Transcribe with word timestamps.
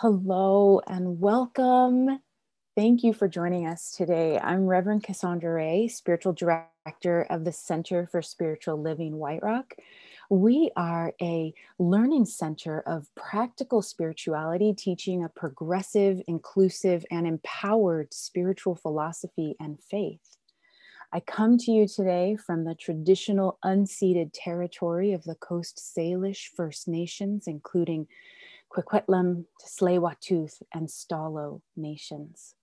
Hello 0.00 0.82
and 0.86 1.22
welcome. 1.22 2.20
Thank 2.76 3.02
you 3.02 3.14
for 3.14 3.28
joining 3.28 3.66
us 3.66 3.92
today. 3.92 4.38
I'm 4.38 4.66
Reverend 4.66 5.04
Cassandra 5.04 5.54
Ray, 5.54 5.88
Spiritual 5.88 6.34
Director 6.34 7.26
of 7.30 7.46
the 7.46 7.52
Center 7.52 8.06
for 8.06 8.20
Spiritual 8.20 8.82
Living 8.82 9.16
White 9.16 9.42
Rock. 9.42 9.72
We 10.28 10.70
are 10.76 11.14
a 11.22 11.54
learning 11.78 12.26
center 12.26 12.80
of 12.80 13.08
practical 13.14 13.80
spirituality, 13.80 14.74
teaching 14.74 15.24
a 15.24 15.30
progressive, 15.30 16.20
inclusive, 16.28 17.06
and 17.10 17.26
empowered 17.26 18.12
spiritual 18.12 18.74
philosophy 18.74 19.56
and 19.58 19.80
faith. 19.80 20.36
I 21.10 21.20
come 21.20 21.56
to 21.56 21.70
you 21.70 21.88
today 21.88 22.36
from 22.36 22.64
the 22.64 22.74
traditional 22.74 23.58
unceded 23.64 24.32
territory 24.34 25.14
of 25.14 25.24
the 25.24 25.36
Coast 25.36 25.80
Salish 25.96 26.48
First 26.54 26.86
Nations, 26.86 27.46
including 27.46 28.08
Coquitlam, 28.76 29.44
Tsleil-Waututh, 29.64 30.62
and 30.74 30.88
Stalo 30.88 31.60
nations. 31.76 32.54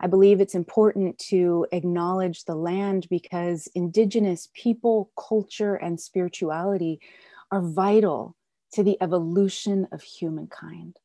I 0.00 0.06
believe 0.06 0.40
it's 0.40 0.54
important 0.54 1.18
to 1.30 1.66
acknowledge 1.72 2.44
the 2.44 2.54
land 2.54 3.06
because 3.10 3.68
Indigenous 3.74 4.48
people, 4.54 5.10
culture, 5.18 5.74
and 5.74 6.00
spirituality 6.00 7.00
are 7.50 7.60
vital 7.60 8.36
to 8.72 8.82
the 8.82 8.96
evolution 9.02 9.86
of 9.92 10.02
humankind. 10.02 10.98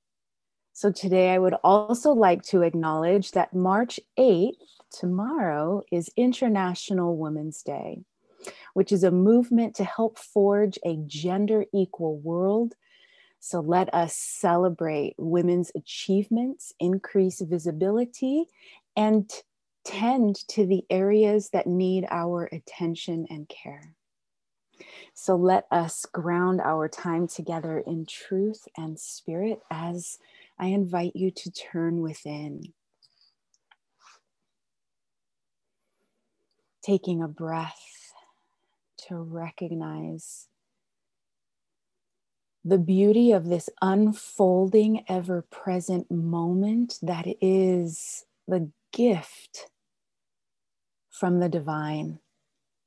So 0.73 0.91
today 0.91 1.31
I 1.31 1.37
would 1.37 1.55
also 1.63 2.11
like 2.11 2.43
to 2.43 2.61
acknowledge 2.61 3.31
that 3.31 3.53
March 3.53 3.99
8th, 4.17 4.55
tomorrow, 4.91 5.83
is 5.91 6.09
International 6.15 7.17
Women's 7.17 7.61
Day, 7.61 8.03
which 8.73 8.91
is 8.91 9.03
a 9.03 9.11
movement 9.11 9.75
to 9.75 9.83
help 9.83 10.17
forge 10.17 10.79
a 10.85 10.97
gender 11.05 11.65
equal 11.73 12.17
world 12.17 12.75
so 13.43 13.59
let 13.59 13.91
us 13.91 14.15
celebrate 14.15 15.15
women's 15.17 15.71
achievements, 15.75 16.73
increase 16.79 17.41
visibility, 17.41 18.45
and 18.95 19.27
tend 19.83 20.35
to 20.49 20.67
the 20.67 20.83
areas 20.91 21.49
that 21.49 21.65
need 21.65 22.05
our 22.11 22.47
attention 22.51 23.25
and 23.31 23.49
care. 23.49 23.95
So 25.15 25.35
let 25.35 25.65
us 25.71 26.05
ground 26.05 26.61
our 26.61 26.87
time 26.87 27.27
together 27.27 27.79
in 27.79 28.05
truth 28.05 28.67
and 28.77 28.99
spirit 28.99 29.59
as 29.71 30.19
I 30.59 30.67
invite 30.67 31.15
you 31.15 31.31
to 31.31 31.51
turn 31.51 32.01
within. 32.01 32.73
Taking 36.83 37.23
a 37.23 37.27
breath 37.27 38.13
to 39.07 39.15
recognize 39.15 40.47
the 42.63 42.77
beauty 42.77 43.31
of 43.31 43.45
this 43.45 43.69
unfolding, 43.81 45.03
ever 45.09 45.41
present 45.49 46.11
moment 46.11 46.99
that 47.01 47.25
is 47.41 48.25
the 48.47 48.69
gift 48.93 49.69
from 51.09 51.39
the 51.39 51.49
divine, 51.49 52.19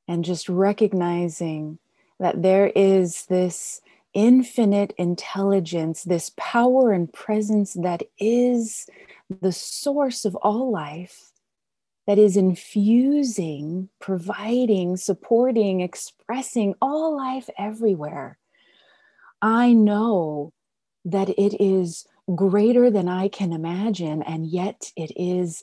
and 0.06 0.24
just 0.24 0.48
recognizing 0.48 1.78
that 2.20 2.42
there 2.42 2.68
is 2.74 3.26
this 3.26 3.80
infinite 4.12 4.92
intelligence, 4.96 6.04
this 6.04 6.30
power 6.36 6.92
and 6.92 7.12
presence 7.12 7.74
that 7.74 8.02
is 8.18 8.88
the 9.40 9.52
source 9.52 10.24
of 10.24 10.36
all 10.36 10.70
life, 10.70 11.32
that 12.06 12.18
is 12.18 12.36
infusing, 12.36 13.88
providing, 14.00 14.96
supporting, 14.96 15.80
expressing 15.80 16.74
all 16.80 17.16
life 17.16 17.50
everywhere 17.58 18.38
I 19.44 19.74
know 19.74 20.54
that 21.04 21.28
it 21.28 21.62
is 21.62 22.06
greater 22.34 22.90
than 22.90 23.10
I 23.10 23.28
can 23.28 23.52
imagine, 23.52 24.22
and 24.22 24.46
yet 24.46 24.90
it 24.96 25.12
is 25.16 25.62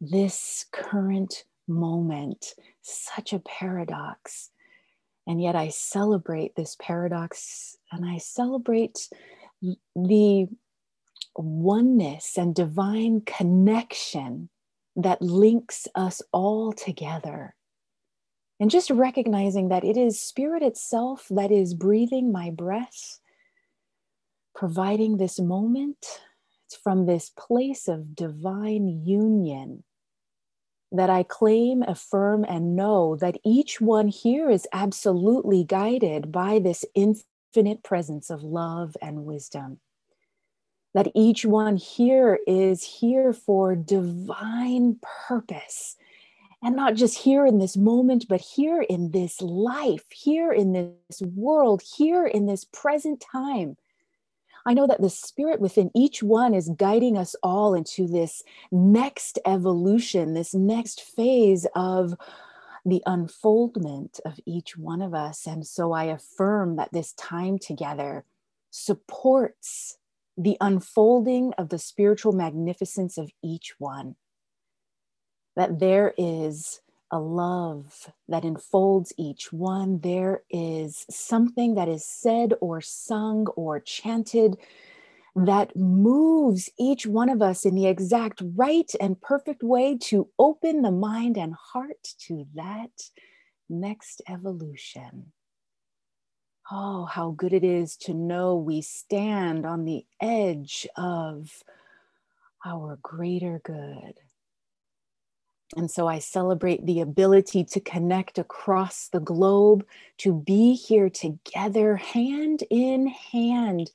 this 0.00 0.66
current 0.70 1.42
moment, 1.66 2.54
such 2.80 3.32
a 3.32 3.40
paradox. 3.40 4.50
And 5.26 5.42
yet 5.42 5.56
I 5.56 5.68
celebrate 5.68 6.54
this 6.54 6.76
paradox 6.80 7.76
and 7.90 8.08
I 8.08 8.18
celebrate 8.18 9.08
the 9.96 10.46
oneness 11.36 12.38
and 12.38 12.54
divine 12.54 13.22
connection 13.22 14.48
that 14.94 15.20
links 15.20 15.88
us 15.96 16.22
all 16.32 16.72
together. 16.72 17.56
And 18.60 18.70
just 18.70 18.90
recognizing 18.90 19.68
that 19.68 19.84
it 19.84 19.96
is 19.96 20.20
spirit 20.20 20.62
itself 20.62 21.26
that 21.30 21.52
is 21.52 21.74
breathing 21.74 22.32
my 22.32 22.50
breath, 22.50 23.20
providing 24.54 25.16
this 25.16 25.38
moment. 25.38 26.04
It's 26.66 26.76
from 26.76 27.06
this 27.06 27.30
place 27.30 27.88
of 27.88 28.16
divine 28.16 29.04
union 29.06 29.84
that 30.90 31.10
I 31.10 31.22
claim, 31.22 31.82
affirm, 31.82 32.44
and 32.44 32.74
know 32.74 33.16
that 33.16 33.38
each 33.44 33.80
one 33.80 34.08
here 34.08 34.50
is 34.50 34.66
absolutely 34.72 35.64
guided 35.64 36.32
by 36.32 36.58
this 36.58 36.84
infinite 36.94 37.82
presence 37.82 38.30
of 38.30 38.42
love 38.42 38.96
and 39.00 39.24
wisdom. 39.24 39.80
That 40.94 41.12
each 41.14 41.44
one 41.44 41.76
here 41.76 42.40
is 42.46 42.82
here 42.82 43.32
for 43.32 43.76
divine 43.76 44.98
purpose 45.28 45.96
and 46.62 46.74
not 46.74 46.94
just 46.94 47.18
here 47.18 47.46
in 47.46 47.58
this 47.58 47.76
moment, 47.76 48.26
but 48.28 48.40
here 48.40 48.82
in 48.82 49.12
this 49.12 49.40
life, 49.40 50.04
here 50.10 50.52
in 50.52 50.72
this 50.72 51.22
world, 51.22 51.82
here 51.96 52.26
in 52.26 52.46
this 52.46 52.64
present 52.64 53.20
time. 53.20 53.76
I 54.66 54.74
know 54.74 54.86
that 54.86 55.00
the 55.00 55.08
spirit 55.08 55.60
within 55.60 55.90
each 55.94 56.22
one 56.22 56.54
is 56.54 56.68
guiding 56.76 57.16
us 57.16 57.36
all 57.42 57.74
into 57.74 58.06
this 58.06 58.42
next 58.72 59.38
evolution, 59.46 60.34
this 60.34 60.52
next 60.52 61.00
phase 61.00 61.66
of 61.74 62.14
the 62.84 63.02
unfoldment 63.06 64.18
of 64.24 64.40
each 64.44 64.76
one 64.76 65.00
of 65.00 65.14
us. 65.14 65.46
And 65.46 65.66
so 65.66 65.92
I 65.92 66.04
affirm 66.04 66.76
that 66.76 66.92
this 66.92 67.12
time 67.12 67.58
together 67.58 68.24
supports 68.70 69.98
the 70.36 70.56
unfolding 70.60 71.52
of 71.56 71.68
the 71.68 71.78
spiritual 71.78 72.32
magnificence 72.32 73.16
of 73.16 73.30
each 73.42 73.74
one 73.78 74.16
that 75.58 75.80
there 75.80 76.14
is 76.16 76.80
a 77.10 77.18
love 77.18 78.12
that 78.28 78.44
enfolds 78.44 79.12
each 79.18 79.52
one. 79.52 79.98
There 79.98 80.44
is 80.48 81.04
something 81.10 81.74
that 81.74 81.88
is 81.88 82.04
said 82.04 82.54
or 82.60 82.80
sung 82.80 83.48
or 83.56 83.80
chanted 83.80 84.56
that 85.34 85.74
moves 85.74 86.70
each 86.78 87.08
one 87.08 87.28
of 87.28 87.42
us 87.42 87.64
in 87.64 87.74
the 87.74 87.88
exact 87.88 88.40
right 88.54 88.88
and 89.00 89.20
perfect 89.20 89.64
way 89.64 89.98
to 90.02 90.28
open 90.38 90.82
the 90.82 90.92
mind 90.92 91.36
and 91.36 91.54
heart 91.54 92.14
to 92.20 92.46
that 92.54 93.10
next 93.68 94.22
evolution. 94.28 95.32
Oh, 96.70 97.06
how 97.06 97.32
good 97.32 97.52
it 97.52 97.64
is 97.64 97.96
to 98.02 98.14
know 98.14 98.54
we 98.54 98.80
stand 98.80 99.66
on 99.66 99.84
the 99.84 100.06
edge 100.20 100.86
of 100.96 101.64
our 102.64 103.00
greater 103.02 103.60
good. 103.64 104.14
And 105.76 105.90
so 105.90 106.06
I 106.06 106.18
celebrate 106.18 106.86
the 106.86 107.00
ability 107.00 107.64
to 107.64 107.80
connect 107.80 108.38
across 108.38 109.08
the 109.08 109.20
globe, 109.20 109.86
to 110.18 110.32
be 110.32 110.74
here 110.74 111.10
together, 111.10 111.96
hand 111.96 112.64
in 112.70 113.08
hand. 113.08 113.90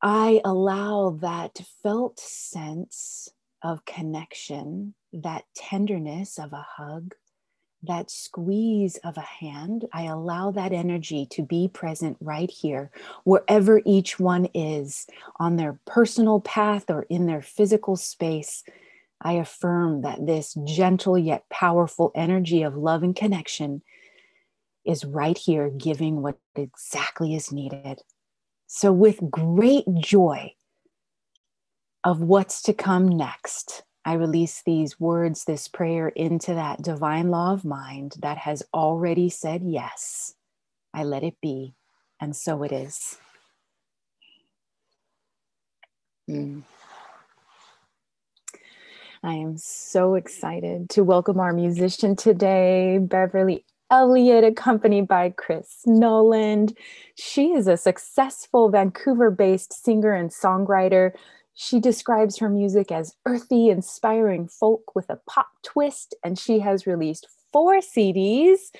I 0.00 0.40
allow 0.44 1.18
that 1.20 1.60
felt 1.82 2.18
sense 2.18 3.28
of 3.62 3.84
connection, 3.84 4.94
that 5.12 5.44
tenderness 5.54 6.38
of 6.38 6.54
a 6.54 6.66
hug, 6.76 7.14
that 7.82 8.10
squeeze 8.10 8.96
of 9.04 9.18
a 9.18 9.20
hand. 9.20 9.86
I 9.92 10.04
allow 10.04 10.50
that 10.52 10.72
energy 10.72 11.26
to 11.32 11.42
be 11.42 11.68
present 11.68 12.16
right 12.20 12.50
here, 12.50 12.90
wherever 13.24 13.82
each 13.84 14.18
one 14.18 14.48
is 14.54 15.06
on 15.38 15.56
their 15.56 15.78
personal 15.86 16.40
path 16.40 16.88
or 16.88 17.02
in 17.10 17.26
their 17.26 17.42
physical 17.42 17.96
space 17.96 18.64
I 19.20 19.34
affirm 19.34 20.02
that 20.02 20.26
this 20.26 20.56
gentle 20.66 21.18
yet 21.18 21.44
powerful 21.50 22.10
energy 22.14 22.62
of 22.62 22.76
love 22.76 23.02
and 23.02 23.14
connection 23.14 23.82
is 24.84 25.04
right 25.04 25.36
here, 25.36 25.70
giving 25.70 26.22
what 26.22 26.38
exactly 26.56 27.34
is 27.34 27.52
needed. 27.52 28.00
So, 28.66 28.92
with 28.92 29.30
great 29.30 29.84
joy 29.98 30.54
of 32.02 32.20
what's 32.20 32.62
to 32.62 32.72
come 32.72 33.08
next, 33.08 33.82
I 34.04 34.14
release 34.14 34.62
these 34.64 34.98
words, 34.98 35.44
this 35.44 35.68
prayer 35.68 36.08
into 36.08 36.54
that 36.54 36.80
divine 36.80 37.30
law 37.30 37.52
of 37.52 37.64
mind 37.64 38.14
that 38.20 38.38
has 38.38 38.62
already 38.72 39.28
said 39.28 39.62
yes. 39.64 40.34
I 40.94 41.04
let 41.04 41.22
it 41.22 41.36
be, 41.42 41.74
and 42.20 42.34
so 42.34 42.62
it 42.62 42.72
is. 42.72 43.18
Mm. 46.28 46.62
I 49.22 49.34
am 49.34 49.58
so 49.58 50.14
excited 50.14 50.88
to 50.90 51.04
welcome 51.04 51.40
our 51.40 51.52
musician 51.52 52.16
today, 52.16 52.96
Beverly 52.96 53.66
Elliott, 53.90 54.44
accompanied 54.44 55.08
by 55.08 55.34
Chris 55.36 55.82
Noland. 55.84 56.74
She 57.16 57.52
is 57.52 57.66
a 57.66 57.76
successful 57.76 58.70
Vancouver 58.70 59.30
based 59.30 59.74
singer 59.74 60.14
and 60.14 60.30
songwriter. 60.30 61.12
She 61.52 61.80
describes 61.80 62.38
her 62.38 62.48
music 62.48 62.90
as 62.90 63.14
earthy, 63.26 63.68
inspiring 63.68 64.48
folk 64.48 64.94
with 64.94 65.10
a 65.10 65.20
pop 65.28 65.48
twist, 65.62 66.14
and 66.24 66.38
she 66.38 66.60
has 66.60 66.86
released 66.86 67.28
four 67.52 67.80
CDs. 67.80 68.70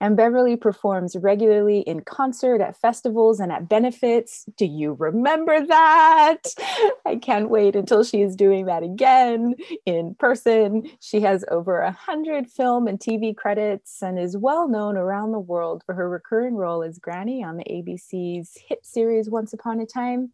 And 0.00 0.16
Beverly 0.16 0.56
performs 0.56 1.16
regularly 1.16 1.80
in 1.80 2.00
concert 2.00 2.60
at 2.60 2.76
festivals 2.76 3.40
and 3.40 3.50
at 3.50 3.68
benefits. 3.68 4.44
Do 4.56 4.64
you 4.64 4.92
remember 4.92 5.66
that? 5.66 6.42
I 7.04 7.16
can't 7.16 7.50
wait 7.50 7.74
until 7.74 8.04
she 8.04 8.22
is 8.22 8.36
doing 8.36 8.66
that 8.66 8.84
again 8.84 9.56
in 9.86 10.14
person. 10.14 10.88
She 11.00 11.20
has 11.22 11.44
over 11.50 11.80
a 11.80 11.90
hundred 11.90 12.48
film 12.48 12.86
and 12.86 13.00
TV 13.00 13.36
credits 13.36 14.00
and 14.00 14.18
is 14.18 14.36
well 14.36 14.68
known 14.68 14.96
around 14.96 15.32
the 15.32 15.40
world 15.40 15.82
for 15.84 15.94
her 15.94 16.08
recurring 16.08 16.54
role 16.54 16.84
as 16.84 16.98
Granny 16.98 17.42
on 17.42 17.56
the 17.56 17.64
ABC's 17.64 18.56
hit 18.68 18.86
series 18.86 19.28
Once 19.28 19.52
Upon 19.52 19.80
a 19.80 19.86
Time. 19.86 20.30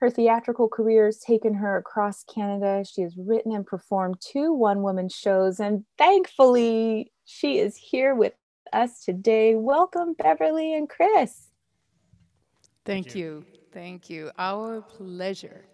Her 0.00 0.10
theatrical 0.10 0.68
career 0.68 1.06
has 1.06 1.18
taken 1.18 1.54
her 1.54 1.76
across 1.76 2.22
Canada. 2.22 2.84
She 2.84 3.02
has 3.02 3.16
written 3.16 3.52
and 3.52 3.66
performed 3.66 4.20
two 4.20 4.52
one 4.52 4.82
woman 4.82 5.08
shows, 5.08 5.58
and 5.58 5.84
thankfully, 5.98 7.12
she 7.24 7.58
is 7.58 7.76
here 7.76 8.14
with 8.14 8.32
us 8.72 9.04
today. 9.04 9.54
Welcome, 9.54 10.14
Beverly 10.14 10.74
and 10.74 10.88
Chris. 10.88 11.48
Thank, 12.84 13.06
Thank 13.06 13.16
you. 13.16 13.24
you. 13.24 13.44
Thank 13.72 14.10
you. 14.10 14.30
Our 14.38 14.80
pleasure. 14.80 15.64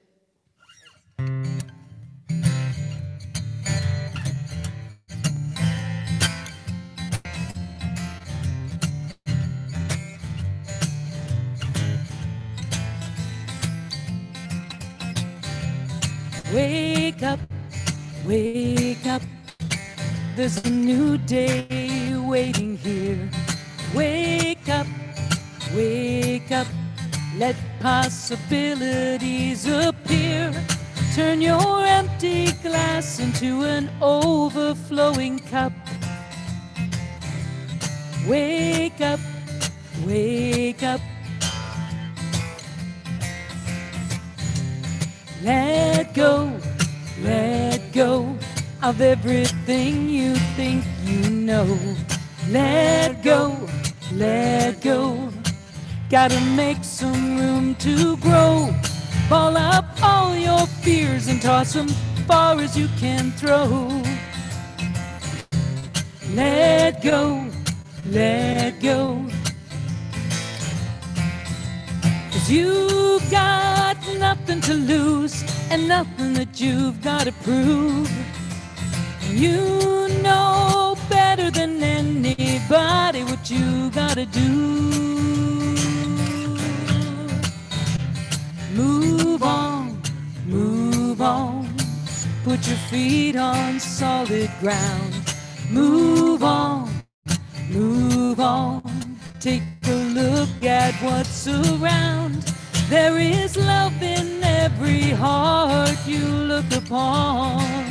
Wake 16.52 17.23
up, 17.25 17.41
wake 18.25 19.05
up. 19.06 19.23
There's 20.37 20.58
a 20.64 20.70
new 20.70 21.19
day 21.19 22.14
waiting 22.17 22.74
here. 22.84 23.28
Wake 23.94 24.69
up, 24.69 24.86
wake 25.75 26.52
up. 26.52 26.66
Let 27.38 27.56
possibilities 27.81 29.66
appear. 29.66 30.52
Turn 31.14 31.40
your 31.40 31.84
empty 31.84 32.52
glass 32.62 33.19
into 33.19 33.62
an 33.62 33.90
overflowing 34.02 35.38
cup. 35.38 35.72
Wake 38.28 39.00
up, 39.00 39.20
wake 40.06 40.82
up. 40.82 41.00
Let 45.42 46.14
go, 46.14 46.52
let 47.22 47.92
go 47.92 48.36
of 48.82 49.00
everything 49.00 50.08
you 50.08 50.34
think 50.56 50.84
you 51.04 51.31
know. 51.31 51.66
Let 52.50 53.23
go, 53.23 53.56
let 54.12 54.82
go. 54.82 55.31
Gotta 56.11 56.38
make 56.55 56.85
some 56.85 57.38
room 57.38 57.75
to 57.76 58.17
grow. 58.19 58.70
Ball 59.31 59.56
up 59.56 59.87
all 60.02 60.37
your 60.37 60.67
fears 60.67 61.29
and 61.29 61.41
toss 61.41 61.73
them 61.73 61.88
far 62.29 62.61
as 62.61 62.76
you 62.76 62.88
can 62.99 63.32
throw. 63.32 64.02
Let 66.35 67.02
go, 67.02 67.49
let 68.11 68.79
go. 68.81 69.25
Cause 72.31 72.50
you've 72.50 73.31
got 73.31 73.96
nothing 74.19 74.61
to 74.62 74.75
lose 74.75 75.43
and 75.70 75.88
nothing 75.88 76.35
that 76.35 76.61
you've 76.61 77.00
got 77.00 77.25
to 77.25 77.32
prove. 77.32 78.11
You 79.31 80.08
know 80.23 80.63
better 81.44 81.67
than 81.67 81.82
anybody 81.82 83.25
what 83.25 83.50
you 83.50 83.91
gotta 83.91 84.25
do. 84.26 84.49
Move 88.75 89.43
on, 89.43 90.00
move 90.46 91.20
on. 91.20 91.69
Put 92.44 92.67
your 92.67 92.76
feet 92.91 93.37
on 93.37 93.81
solid 93.81 94.50
ground. 94.61 95.14
Move 95.70 96.43
on, 96.43 96.88
move 97.70 98.41
on. 98.41 98.82
Take 99.41 99.62
a 99.87 99.94
look 100.20 100.64
at 100.64 100.94
what's 101.02 101.46
around. 101.49 102.43
There 102.88 103.19
is 103.19 103.56
love 103.56 104.02
in 104.02 104.43
every 104.43 105.11
heart 105.11 105.99
you 106.06 106.25
look 106.52 106.70
upon. 106.73 107.85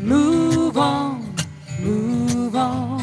Move 0.00 0.76
on, 0.76 1.11
move 1.82 2.54
on. 2.54 3.00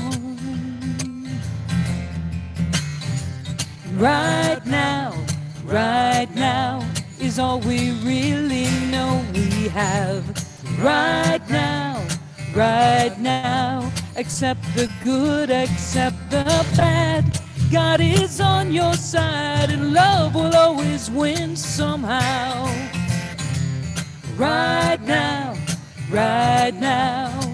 Right 3.98 4.62
now, 4.66 5.14
right 5.66 6.30
now 6.34 6.86
is 7.20 7.40
all 7.40 7.60
we 7.60 7.92
really 8.02 8.70
know 8.90 9.24
we 9.34 9.68
have. 9.70 10.24
Right 10.82 11.42
now, 11.50 12.02
right 12.56 13.14
now, 13.20 13.92
accept 14.16 14.64
the 14.76 14.90
good, 15.04 15.52
accept 15.52 16.18
the 16.30 16.46
bad. 16.78 17.38
God 17.72 18.00
is 18.00 18.40
on 18.40 18.72
your 18.72 18.94
side, 18.94 19.70
and 19.70 19.94
love 19.94 20.36
will 20.36 20.56
always 20.56 21.12
win 21.12 21.56
somehow. 21.56 22.66
Right 24.38 25.00
now, 25.06 25.56
right 26.10 26.74
now. 26.74 27.49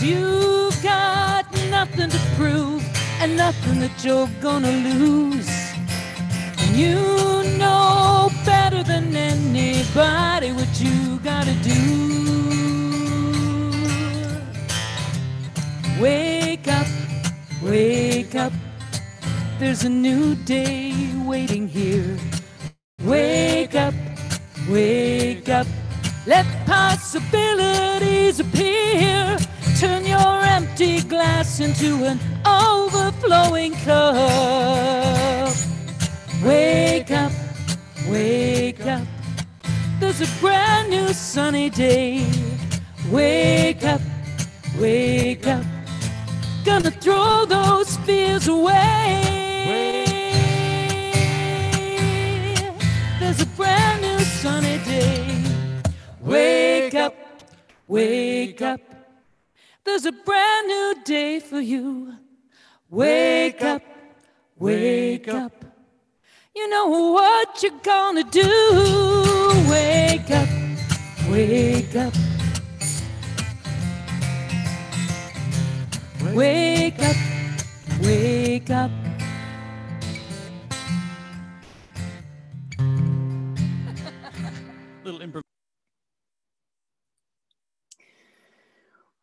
You've 0.00 0.82
got 0.82 1.46
nothing 1.70 2.10
to 2.10 2.18
prove 2.36 2.84
and 3.20 3.36
nothing 3.36 3.80
that 3.80 4.04
you're 4.04 4.28
gonna 4.40 4.72
lose. 4.72 5.50
And 6.58 6.76
you 6.76 6.98
know 7.58 8.30
better 8.46 8.82
than 8.84 9.16
anybody 9.16 10.52
what 10.52 10.80
you 10.80 11.18
gotta 11.20 11.54
do. 11.62 11.82
Wake 16.00 16.68
up, 16.68 16.88
wake 17.62 18.34
up. 18.36 18.52
There's 19.58 19.84
a 19.84 19.90
new 19.90 20.36
day 20.36 20.94
waiting 21.26 21.68
here. 21.68 22.18
Wake 23.04 23.74
up 23.76 23.94
Wake 24.68 25.48
up, 25.48 25.66
let 26.26 26.46
possibilities 26.66 28.40
appear. 28.40 29.38
Turn 29.78 30.04
your 30.04 30.42
empty 30.42 31.02
glass 31.02 31.60
into 31.60 32.04
an 32.04 32.18
overflowing 32.44 33.74
cup. 33.84 35.54
Wake 36.44 37.12
up, 37.12 37.30
wake 38.08 38.84
up. 38.84 39.06
There's 40.00 40.20
a 40.20 40.40
brand 40.40 40.90
new 40.90 41.12
sunny 41.12 41.70
day. 41.70 42.26
Wake 43.08 43.84
up, 43.84 44.00
wake 44.80 45.46
up. 45.46 45.64
Gonna 46.64 46.90
throw 46.90 47.44
those 47.44 47.98
fears 47.98 48.48
away. 48.48 49.22
There's 53.20 53.40
a 53.42 53.46
brand 53.56 54.02
new 54.02 54.18
sunny 54.24 54.78
day. 54.78 55.40
Wake 56.20 56.96
up, 56.96 57.14
wake 57.86 58.60
up. 58.60 58.87
There's 59.88 60.04
a 60.04 60.12
brand 60.12 60.66
new 60.66 60.96
day 61.02 61.40
for 61.40 61.60
you. 61.60 62.12
Wake 62.90 63.62
up, 63.62 63.80
wake 64.58 65.28
up. 65.28 65.64
You 66.54 66.68
know 66.68 67.12
what 67.12 67.62
you're 67.62 67.72
gonna 67.82 68.24
do. 68.24 68.42
Wake 69.70 70.30
up, 70.30 70.48
wake 71.30 71.96
up. 71.96 72.12
Wake 76.34 77.02
up, 77.02 77.16
wake 78.02 78.70
up. 78.70 78.90
little 85.04 85.20
improv. 85.20 85.47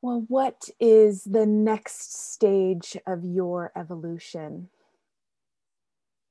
Well, 0.06 0.24
what 0.28 0.70
is 0.80 1.24
the 1.24 1.48
next 1.48 2.32
stage 2.32 2.96
of 3.08 3.26
your 3.26 3.72
evolution? 3.76 4.70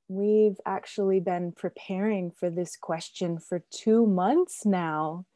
We've 0.06 0.60
actually 0.64 1.18
been 1.18 1.50
preparing 1.50 2.30
for 2.30 2.50
this 2.50 2.76
question 2.76 3.36
for 3.40 3.64
two 3.72 4.06
months 4.06 4.64
now. 4.64 5.26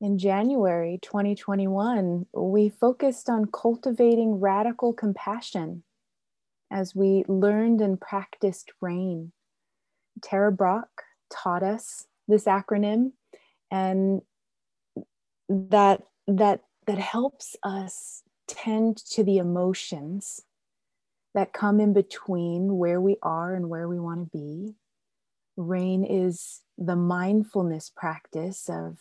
In 0.00 0.18
January 0.18 0.98
2021, 1.00 2.26
we 2.34 2.68
focused 2.68 3.30
on 3.30 3.52
cultivating 3.52 4.40
radical 4.40 4.92
compassion 4.92 5.84
as 6.72 6.96
we 6.96 7.22
learned 7.28 7.80
and 7.80 8.00
practiced 8.00 8.72
RAIN. 8.80 9.30
Tara 10.22 10.50
Brach 10.50 10.88
taught 11.32 11.62
us 11.62 12.08
this 12.26 12.46
acronym 12.46 13.12
and 13.70 14.22
that 15.48 16.02
that 16.26 16.62
that 16.86 16.98
helps 16.98 17.56
us 17.62 18.22
tend 18.46 18.96
to 18.96 19.22
the 19.24 19.38
emotions 19.38 20.42
that 21.34 21.52
come 21.52 21.80
in 21.80 21.92
between 21.92 22.76
where 22.76 23.00
we 23.00 23.16
are 23.22 23.54
and 23.54 23.70
where 23.70 23.88
we 23.88 23.98
want 23.98 24.20
to 24.20 24.38
be. 24.38 24.74
RAIN 25.56 26.04
is 26.04 26.60
the 26.76 26.96
mindfulness 26.96 27.90
practice 27.94 28.68
of 28.68 28.98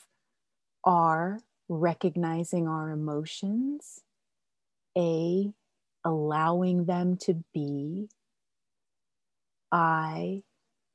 R, 0.84 1.40
recognizing 1.68 2.68
our 2.68 2.90
emotions, 2.90 4.02
A, 4.98 5.52
allowing 6.04 6.86
them 6.86 7.18
to 7.18 7.44
be, 7.54 8.10
I, 9.72 10.44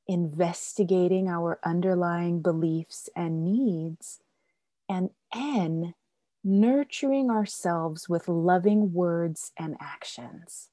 investigating 0.07 1.27
our 1.27 1.59
underlying 1.63 2.41
beliefs 2.41 3.09
and 3.15 3.43
needs, 3.43 4.19
and 4.87 5.09
N, 5.33 5.93
nurturing 6.47 7.29
ourselves 7.29 8.07
with 8.07 8.29
loving 8.29 8.93
words 8.93 9.51
and 9.57 9.75
actions. 9.81 10.69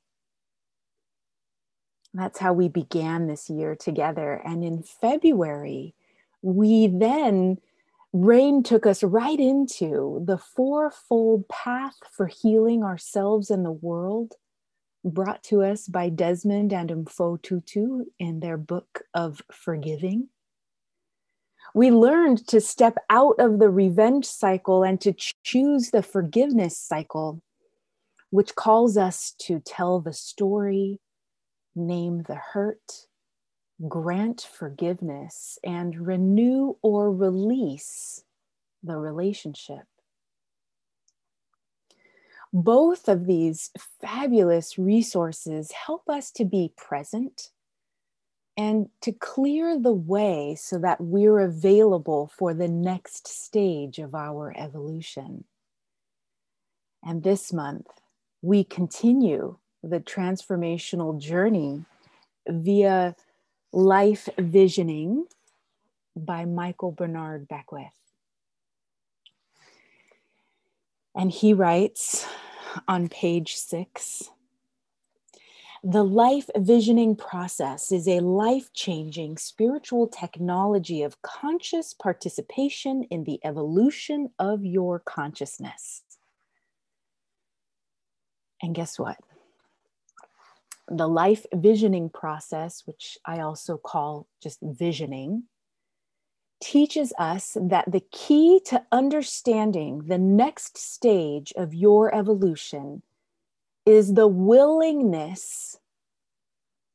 That's 2.14 2.38
how 2.38 2.52
we 2.52 2.69
began 2.69 3.26
this 3.26 3.50
year 3.50 3.75
together. 3.75 4.40
And 4.45 4.62
in 4.62 4.85
February, 4.85 5.95
we 6.43 6.87
then, 6.87 7.59
Rain 8.12 8.62
took 8.62 8.87
us 8.87 9.02
right 9.02 9.40
into 9.40 10.23
the 10.25 10.38
fourfold 10.38 11.49
path 11.49 11.97
for 12.12 12.28
healing 12.28 12.85
ourselves 12.85 13.50
and 13.50 13.64
the 13.64 13.73
world, 13.73 14.35
brought 15.04 15.43
to 15.45 15.62
us 15.62 15.88
by 15.88 16.09
Desmond 16.09 16.73
and 16.73 16.88
Mpho 16.90 17.43
Tutu 17.43 18.04
in 18.21 18.38
their 18.38 18.57
book 18.57 19.02
of 19.12 19.43
Forgiving. 19.50 20.28
We 21.75 21.90
learned 21.90 22.47
to 22.49 22.61
step 22.61 22.99
out 23.11 23.35
of 23.40 23.59
the 23.59 23.69
revenge 23.69 24.26
cycle 24.26 24.85
and 24.85 25.00
to 25.00 25.12
choose 25.43 25.90
the 25.90 26.04
forgiveness 26.04 26.78
cycle, 26.78 27.43
which 28.31 28.54
calls 28.54 28.97
us 28.97 29.35
to 29.40 29.59
tell 29.59 30.00
the 30.00 30.12
story, 30.12 31.00
name 31.75 32.23
the 32.28 32.37
hurt, 32.37 33.09
grant 33.88 34.40
forgiveness, 34.40 35.59
and 35.64 36.07
renew 36.07 36.76
or 36.81 37.12
release 37.12 38.23
the 38.85 38.97
relationship. 38.97 39.87
Both 42.52 43.09
of 43.09 43.26
these 43.26 43.73
fabulous 44.00 44.78
resources 44.78 45.73
help 45.73 46.09
us 46.09 46.31
to 46.33 46.45
be 46.45 46.73
present 46.76 47.50
and 48.56 48.88
to 49.00 49.12
clear 49.12 49.78
the 49.78 49.92
way 49.92 50.54
so 50.58 50.78
that 50.78 51.00
we're 51.00 51.40
available 51.40 52.30
for 52.37 52.54
the 52.54 52.68
next 52.68 53.26
stage 53.26 53.99
of 53.99 54.14
our 54.14 54.54
evolution. 54.56 55.44
And 57.04 57.23
this 57.23 57.52
month, 57.52 57.87
we 58.42 58.64
continue 58.64 59.58
the 59.82 60.00
transformational 60.00 61.18
journey 61.20 61.84
via 62.49 63.16
Life 63.73 64.28
Visioning 64.38 65.26
by 66.16 66.44
Michael 66.44 66.92
Bernard 66.92 67.49
Beckwith. 67.49 67.90
And 71.14 71.30
he 71.30 71.52
writes 71.52 72.26
on 72.88 73.08
page 73.08 73.54
six 73.54 74.30
the 75.84 76.02
life 76.02 76.48
visioning 76.56 77.14
process 77.14 77.92
is 77.92 78.08
a 78.08 78.20
life 78.20 78.72
changing 78.72 79.36
spiritual 79.36 80.08
technology 80.08 81.02
of 81.02 81.20
conscious 81.22 81.92
participation 81.92 83.04
in 83.10 83.24
the 83.24 83.38
evolution 83.44 84.30
of 84.38 84.64
your 84.64 84.98
consciousness. 84.98 86.02
And 88.62 88.74
guess 88.74 88.98
what? 88.98 89.18
the 90.90 91.08
life 91.08 91.46
visioning 91.54 92.10
process, 92.10 92.82
which 92.86 93.18
I 93.24 93.40
also 93.40 93.78
call 93.78 94.26
just 94.42 94.58
visioning, 94.62 95.44
teaches 96.62 97.12
us 97.18 97.56
that 97.60 97.90
the 97.90 98.02
key 98.12 98.60
to 98.66 98.84
understanding 98.92 100.04
the 100.06 100.18
next 100.18 100.78
stage 100.78 101.52
of 101.56 101.74
your 101.74 102.14
evolution 102.14 103.02
is 103.86 104.14
the 104.14 104.26
willingness 104.26 105.78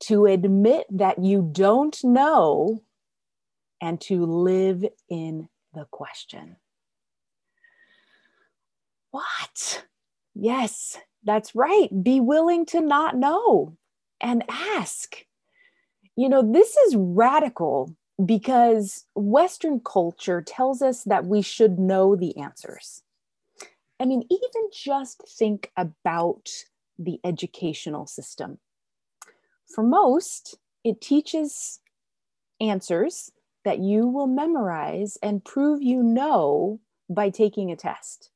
to 0.01 0.25
admit 0.25 0.85
that 0.89 1.19
you 1.19 1.49
don't 1.51 2.03
know 2.03 2.81
and 3.81 3.99
to 4.01 4.25
live 4.25 4.85
in 5.09 5.49
the 5.73 5.85
question. 5.91 6.55
What? 9.11 9.85
Yes, 10.35 10.97
that's 11.23 11.55
right. 11.55 11.89
Be 12.03 12.19
willing 12.19 12.65
to 12.67 12.81
not 12.81 13.17
know 13.17 13.77
and 14.21 14.43
ask. 14.49 15.25
You 16.15 16.29
know, 16.29 16.41
this 16.41 16.75
is 16.75 16.95
radical 16.95 17.95
because 18.23 19.05
Western 19.15 19.79
culture 19.79 20.41
tells 20.41 20.81
us 20.81 21.03
that 21.05 21.25
we 21.25 21.41
should 21.41 21.79
know 21.79 22.15
the 22.15 22.37
answers. 22.37 23.03
I 23.99 24.05
mean, 24.05 24.23
even 24.29 24.69
just 24.73 25.23
think 25.27 25.71
about 25.75 26.49
the 26.99 27.19
educational 27.23 28.05
system. 28.05 28.59
For 29.73 29.83
most, 29.83 30.57
it 30.83 31.01
teaches 31.01 31.79
answers 32.59 33.31
that 33.65 33.79
you 33.79 34.07
will 34.07 34.27
memorize 34.27 35.17
and 35.23 35.43
prove 35.43 35.81
you 35.81 36.03
know 36.03 36.79
by 37.09 37.29
taking 37.29 37.71
a 37.71 37.75
test. 37.75 38.29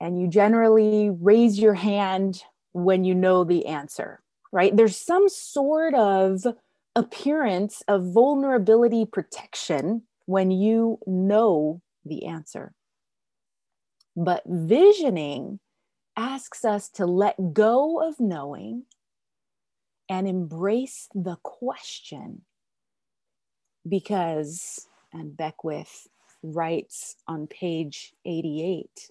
And 0.00 0.20
you 0.20 0.28
generally 0.28 1.10
raise 1.10 1.58
your 1.58 1.74
hand 1.74 2.42
when 2.72 3.04
you 3.04 3.14
know 3.14 3.44
the 3.44 3.66
answer, 3.66 4.20
right? 4.52 4.76
There's 4.76 4.96
some 4.96 5.28
sort 5.28 5.94
of 5.94 6.44
appearance 6.96 7.82
of 7.88 8.12
vulnerability 8.12 9.06
protection 9.06 10.02
when 10.26 10.50
you 10.50 10.98
know 11.06 11.80
the 12.04 12.26
answer. 12.26 12.72
But 14.16 14.42
visioning 14.46 15.60
asks 16.16 16.64
us 16.64 16.88
to 16.90 17.06
let 17.06 17.52
go 17.52 18.06
of 18.06 18.20
knowing 18.20 18.84
and 20.08 20.28
embrace 20.28 21.08
the 21.14 21.36
question. 21.42 22.42
Because, 23.86 24.86
and 25.12 25.36
Beckwith 25.36 26.08
writes 26.42 27.16
on 27.26 27.46
page 27.46 28.12
88 28.24 29.10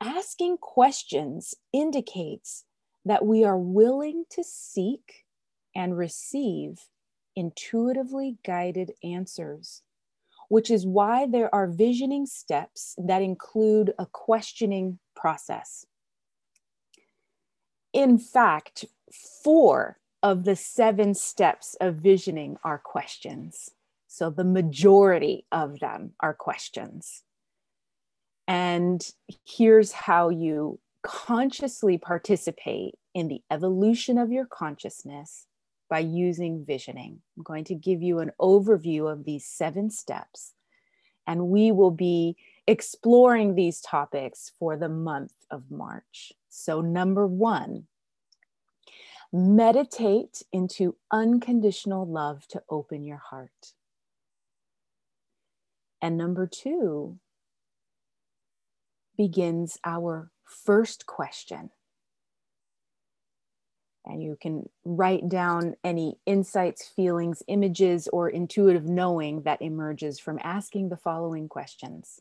asking 0.00 0.56
questions 0.56 1.54
indicates 1.72 2.64
that 3.04 3.24
we 3.24 3.44
are 3.44 3.58
willing 3.58 4.24
to 4.30 4.42
seek 4.42 5.26
and 5.74 5.96
receive 5.96 6.86
intuitively 7.36 8.36
guided 8.44 8.92
answers, 9.04 9.82
which 10.50 10.68
is 10.68 10.84
why 10.84 11.26
there 11.26 11.52
are 11.54 11.68
visioning 11.68 12.26
steps 12.26 12.96
that 12.98 13.22
include 13.22 13.94
a 14.00 14.06
questioning 14.06 14.98
process. 15.14 15.86
In 17.92 18.18
fact, 18.18 18.84
four 19.44 19.98
of 20.24 20.42
the 20.44 20.56
seven 20.56 21.14
steps 21.14 21.76
of 21.80 21.94
visioning 21.94 22.56
are 22.64 22.78
questions. 22.78 23.70
So 24.08 24.28
the 24.28 24.44
majority 24.44 25.46
of 25.52 25.78
them 25.78 26.14
are 26.18 26.34
questions. 26.34 27.22
And 28.48 29.08
here's 29.46 29.92
how 29.92 30.30
you 30.30 30.80
consciously 31.04 31.96
participate 31.96 32.96
in 33.14 33.28
the 33.28 33.40
evolution 33.52 34.18
of 34.18 34.32
your 34.32 34.46
consciousness 34.46 35.46
by 35.90 35.98
using 35.98 36.64
visioning. 36.64 37.20
I'm 37.36 37.42
going 37.42 37.64
to 37.64 37.74
give 37.74 38.00
you 38.00 38.20
an 38.20 38.30
overview 38.40 39.12
of 39.12 39.24
these 39.24 39.44
seven 39.44 39.90
steps, 39.90 40.54
and 41.26 41.48
we 41.48 41.72
will 41.72 41.90
be 41.90 42.36
exploring 42.66 43.54
these 43.54 43.80
topics 43.80 44.52
for 44.58 44.76
the 44.76 44.88
month 44.88 45.34
of 45.50 45.70
March. 45.70 46.32
So, 46.48 46.80
number 46.80 47.26
one, 47.26 47.88
meditate 49.32 50.42
into 50.52 50.96
unconditional 51.10 52.06
love 52.06 52.46
to 52.48 52.62
open 52.70 53.04
your 53.04 53.18
heart. 53.18 53.74
And 56.00 56.16
number 56.16 56.46
two, 56.46 57.18
begins 59.16 59.76
our 59.84 60.30
first 60.44 61.04
question 61.04 61.70
And 64.10 64.22
you 64.22 64.36
can 64.40 64.68
write 64.84 65.28
down 65.28 65.76
any 65.84 66.18
insights, 66.26 66.86
feelings, 66.88 67.42
images, 67.46 68.08
or 68.08 68.28
intuitive 68.28 68.84
knowing 68.84 69.42
that 69.42 69.62
emerges 69.62 70.18
from 70.18 70.40
asking 70.42 70.88
the 70.88 70.96
following 70.96 71.48
questions 71.48 72.20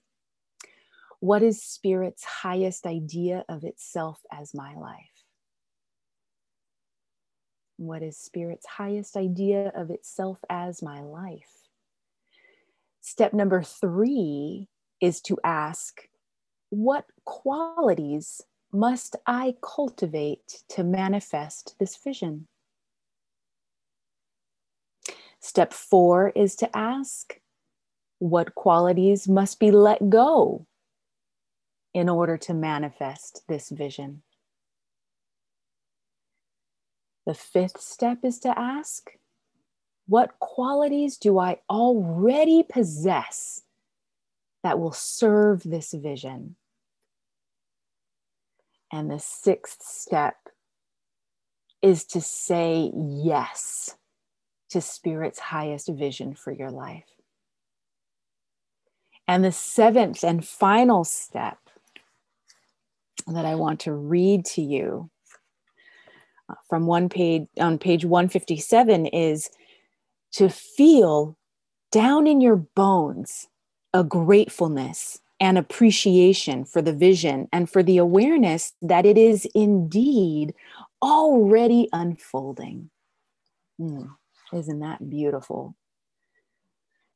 What 1.19 1.41
is 1.41 1.63
Spirit's 1.63 2.23
highest 2.23 2.85
idea 2.85 3.43
of 3.49 3.63
itself 3.63 4.19
as 4.31 4.53
my 4.53 4.75
life? 4.75 5.23
What 7.77 8.03
is 8.03 8.17
Spirit's 8.17 8.67
highest 8.67 9.17
idea 9.17 9.71
of 9.73 9.89
itself 9.89 10.39
as 10.49 10.83
my 10.83 11.01
life? 11.01 11.49
Step 13.01 13.33
number 13.33 13.63
three 13.63 14.67
is 15.01 15.21
to 15.21 15.37
ask, 15.43 16.01
What 16.69 17.05
qualities 17.25 18.41
must 18.71 19.15
I 19.25 19.55
cultivate 19.61 20.63
to 20.69 20.83
manifest 20.83 21.75
this 21.79 21.97
vision? 21.97 22.47
Step 25.39 25.73
four 25.73 26.29
is 26.35 26.55
to 26.57 26.77
ask 26.77 27.39
what 28.19 28.55
qualities 28.55 29.27
must 29.27 29.59
be 29.59 29.71
let 29.71 30.09
go 30.09 30.65
in 31.93 32.09
order 32.09 32.37
to 32.37 32.53
manifest 32.53 33.43
this 33.47 33.69
vision. 33.69 34.21
The 37.25 37.33
fifth 37.33 37.79
step 37.79 38.19
is 38.23 38.39
to 38.39 38.57
ask 38.57 39.11
what 40.07 40.39
qualities 40.39 41.17
do 41.17 41.37
I 41.37 41.57
already 41.69 42.63
possess 42.63 43.61
that 44.63 44.79
will 44.79 44.91
serve 44.91 45.63
this 45.63 45.93
vision? 45.93 46.55
And 48.91 49.09
the 49.09 49.19
sixth 49.19 49.83
step 49.83 50.35
is 51.81 52.05
to 52.05 52.21
say 52.21 52.91
yes 52.95 53.95
to 54.69 54.81
Spirit's 54.81 55.39
highest 55.39 55.89
vision 55.89 56.35
for 56.35 56.51
your 56.51 56.71
life. 56.71 57.05
And 59.27 59.43
the 59.43 59.51
seventh 59.51 60.23
and 60.23 60.45
final 60.45 61.03
step 61.03 61.57
that 63.27 63.45
I 63.45 63.55
want 63.55 63.81
to 63.81 63.93
read 63.93 64.45
to 64.45 64.61
you 64.61 65.09
uh, 66.49 66.55
from 66.67 66.87
one 66.87 67.09
page 67.09 67.47
on 67.59 67.77
page 67.77 68.05
157 68.05 69.05
is 69.07 69.49
to 70.33 70.49
feel 70.49 71.37
down 71.91 72.27
in 72.27 72.41
your 72.41 72.55
bones 72.55 73.47
a 73.93 74.03
gratefulness 74.03 75.19
and 75.39 75.57
appreciation 75.57 76.65
for 76.65 76.81
the 76.81 76.93
vision 76.93 77.47
and 77.51 77.69
for 77.69 77.81
the 77.81 77.97
awareness 77.97 78.73
that 78.81 79.05
it 79.05 79.17
is 79.17 79.47
indeed 79.55 80.53
already 81.01 81.87
unfolding. 81.93 82.89
Mm, 83.79 84.09
isn't 84.53 84.79
that 84.79 85.09
beautiful? 85.09 85.75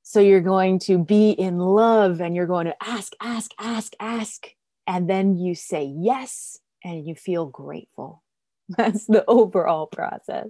So 0.04 0.20
you're 0.20 0.42
going 0.42 0.80
to 0.80 0.98
be 0.98 1.32
in 1.32 1.60
love 1.60 2.22
and 2.22 2.36
you're 2.36 2.46
going 2.48 2.68
to 2.68 2.76
ask, 2.82 3.14
ask, 3.22 3.52
ask, 3.60 3.94
ask. 4.00 4.48
And 4.86 5.10
then 5.10 5.38
you 5.38 5.56
say 5.56 5.86
yes 5.86 6.60
and 6.84 7.06
you 7.08 7.16
feel 7.16 7.46
grateful. 7.46 8.24
That's 8.70 9.06
the 9.06 9.24
overall 9.28 9.88
process. 9.88 10.50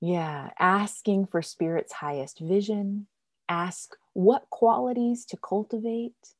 Yeah, 0.00 0.50
asking 0.58 1.26
for 1.26 1.42
Spirit's 1.42 1.92
highest 1.92 2.38
vision, 2.38 3.08
ask 3.48 3.96
what 4.12 4.48
qualities 4.50 5.24
to 5.26 5.36
cultivate, 5.36 6.34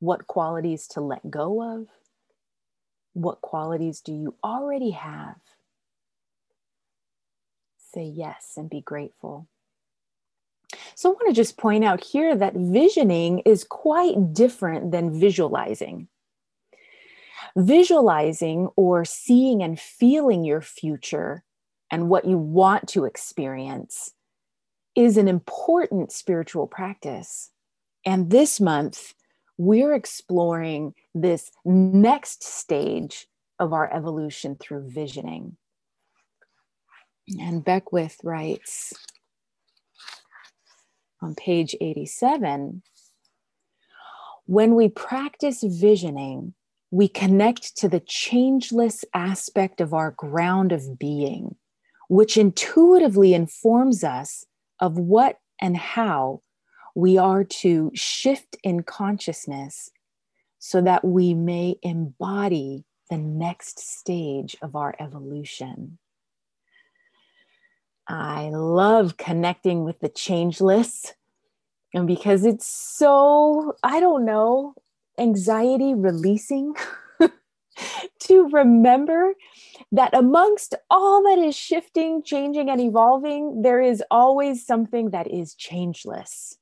what 0.00 0.26
qualities 0.26 0.86
to 0.88 1.00
let 1.00 1.30
go 1.30 1.62
of, 1.62 1.86
what 3.12 3.40
qualities 3.40 4.00
do 4.00 4.12
you 4.12 4.34
already 4.42 4.90
have. 4.90 5.36
Say 7.94 8.04
yes 8.04 8.54
and 8.56 8.70
be 8.70 8.80
grateful. 8.80 9.48
So, 10.94 11.10
I 11.10 11.12
want 11.12 11.28
to 11.28 11.34
just 11.34 11.56
point 11.56 11.84
out 11.84 12.02
here 12.02 12.34
that 12.34 12.54
visioning 12.54 13.40
is 13.40 13.64
quite 13.64 14.32
different 14.32 14.90
than 14.92 15.18
visualizing. 15.18 16.08
Visualizing 17.56 18.68
or 18.76 19.04
seeing 19.04 19.62
and 19.62 19.78
feeling 19.78 20.44
your 20.44 20.62
future 20.62 21.44
and 21.90 22.08
what 22.08 22.24
you 22.24 22.38
want 22.38 22.88
to 22.88 23.04
experience 23.04 24.12
is 24.94 25.16
an 25.16 25.28
important 25.28 26.12
spiritual 26.12 26.66
practice. 26.66 27.50
And 28.04 28.30
this 28.30 28.60
month, 28.60 29.14
we're 29.56 29.94
exploring 29.94 30.94
this 31.14 31.50
next 31.64 32.42
stage 32.42 33.26
of 33.58 33.72
our 33.72 33.92
evolution 33.92 34.56
through 34.56 34.90
visioning. 34.90 35.56
And 37.38 37.64
Beckwith 37.64 38.18
writes 38.24 38.92
on 41.22 41.34
page 41.34 41.76
87 41.80 42.82
when 44.46 44.74
we 44.74 44.88
practice 44.88 45.62
visioning, 45.62 46.54
we 46.90 47.08
connect 47.08 47.76
to 47.78 47.88
the 47.88 48.00
changeless 48.00 49.04
aspect 49.14 49.80
of 49.80 49.94
our 49.94 50.10
ground 50.10 50.72
of 50.72 50.98
being, 50.98 51.56
which 52.08 52.36
intuitively 52.36 53.34
informs 53.34 54.02
us 54.04 54.44
of 54.82 54.98
what 54.98 55.38
and 55.60 55.76
how 55.76 56.42
we 56.94 57.16
are 57.16 57.44
to 57.44 57.90
shift 57.94 58.56
in 58.62 58.82
consciousness 58.82 59.90
so 60.58 60.82
that 60.82 61.04
we 61.04 61.32
may 61.32 61.76
embody 61.82 62.84
the 63.08 63.16
next 63.16 63.78
stage 63.78 64.56
of 64.60 64.76
our 64.76 64.94
evolution. 64.98 65.98
I 68.08 68.50
love 68.50 69.16
connecting 69.16 69.84
with 69.84 70.00
the 70.00 70.08
changeless 70.08 71.14
and 71.94 72.06
because 72.06 72.44
it's 72.44 72.66
so, 72.66 73.76
I 73.82 74.00
don't 74.00 74.24
know, 74.24 74.74
anxiety 75.18 75.94
releasing 75.94 76.74
to 78.20 78.48
remember 78.50 79.34
that 79.90 80.14
amongst 80.14 80.74
all 80.90 81.22
that 81.22 81.38
is 81.38 81.56
shifting, 81.56 82.22
changing, 82.22 82.70
and 82.70 82.80
evolving, 82.80 83.62
there 83.62 83.80
is 83.80 84.02
always 84.10 84.64
something 84.64 85.10
that 85.10 85.30
is 85.30 85.54
changeless. 85.54 86.58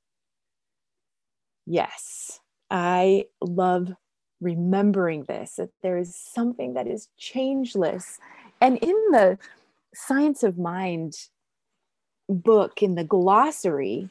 Yes, 1.66 2.40
I 2.70 3.26
love 3.40 3.92
remembering 4.40 5.24
this 5.24 5.56
that 5.56 5.70
there 5.82 5.98
is 5.98 6.16
something 6.16 6.74
that 6.74 6.86
is 6.86 7.08
changeless. 7.18 8.18
And 8.60 8.78
in 8.78 8.96
the 9.12 9.38
Science 9.94 10.42
of 10.42 10.58
Mind 10.58 11.14
book, 12.28 12.82
in 12.82 12.94
the 12.94 13.04
glossary, 13.04 14.08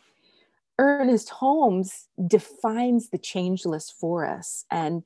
Ernest 0.77 1.29
Holmes 1.29 2.07
defines 2.25 3.09
the 3.09 3.17
changeless 3.17 3.89
for 3.91 4.25
us. 4.25 4.65
And 4.71 5.03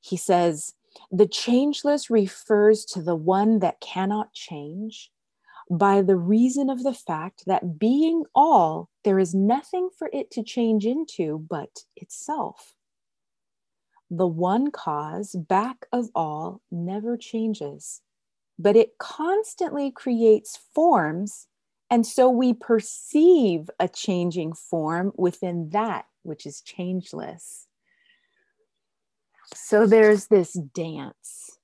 he 0.00 0.16
says, 0.16 0.74
the 1.10 1.26
changeless 1.26 2.10
refers 2.10 2.84
to 2.86 3.02
the 3.02 3.16
one 3.16 3.60
that 3.60 3.80
cannot 3.80 4.32
change 4.32 5.10
by 5.70 6.02
the 6.02 6.16
reason 6.16 6.70
of 6.70 6.82
the 6.82 6.94
fact 6.94 7.44
that 7.46 7.78
being 7.78 8.24
all, 8.34 8.88
there 9.04 9.18
is 9.18 9.34
nothing 9.34 9.88
for 9.96 10.08
it 10.12 10.30
to 10.32 10.42
change 10.42 10.86
into 10.86 11.44
but 11.50 11.84
itself. 11.96 12.74
The 14.10 14.26
one 14.26 14.70
cause 14.70 15.34
back 15.34 15.86
of 15.92 16.08
all 16.14 16.60
never 16.70 17.16
changes, 17.16 18.02
but 18.58 18.76
it 18.76 18.98
constantly 18.98 19.90
creates 19.90 20.58
forms. 20.72 21.48
And 21.90 22.06
so 22.06 22.30
we 22.30 22.52
perceive 22.52 23.68
a 23.80 23.88
changing 23.88 24.54
form 24.54 25.12
within 25.16 25.70
that 25.70 26.06
which 26.22 26.46
is 26.46 26.60
changeless. 26.60 27.65
So 29.54 29.86
there's 29.86 30.26
this 30.26 30.52
dance 30.52 31.58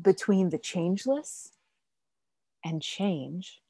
between 0.00 0.50
the 0.50 0.58
changeless 0.58 1.52
and 2.64 2.82
change 2.82 3.60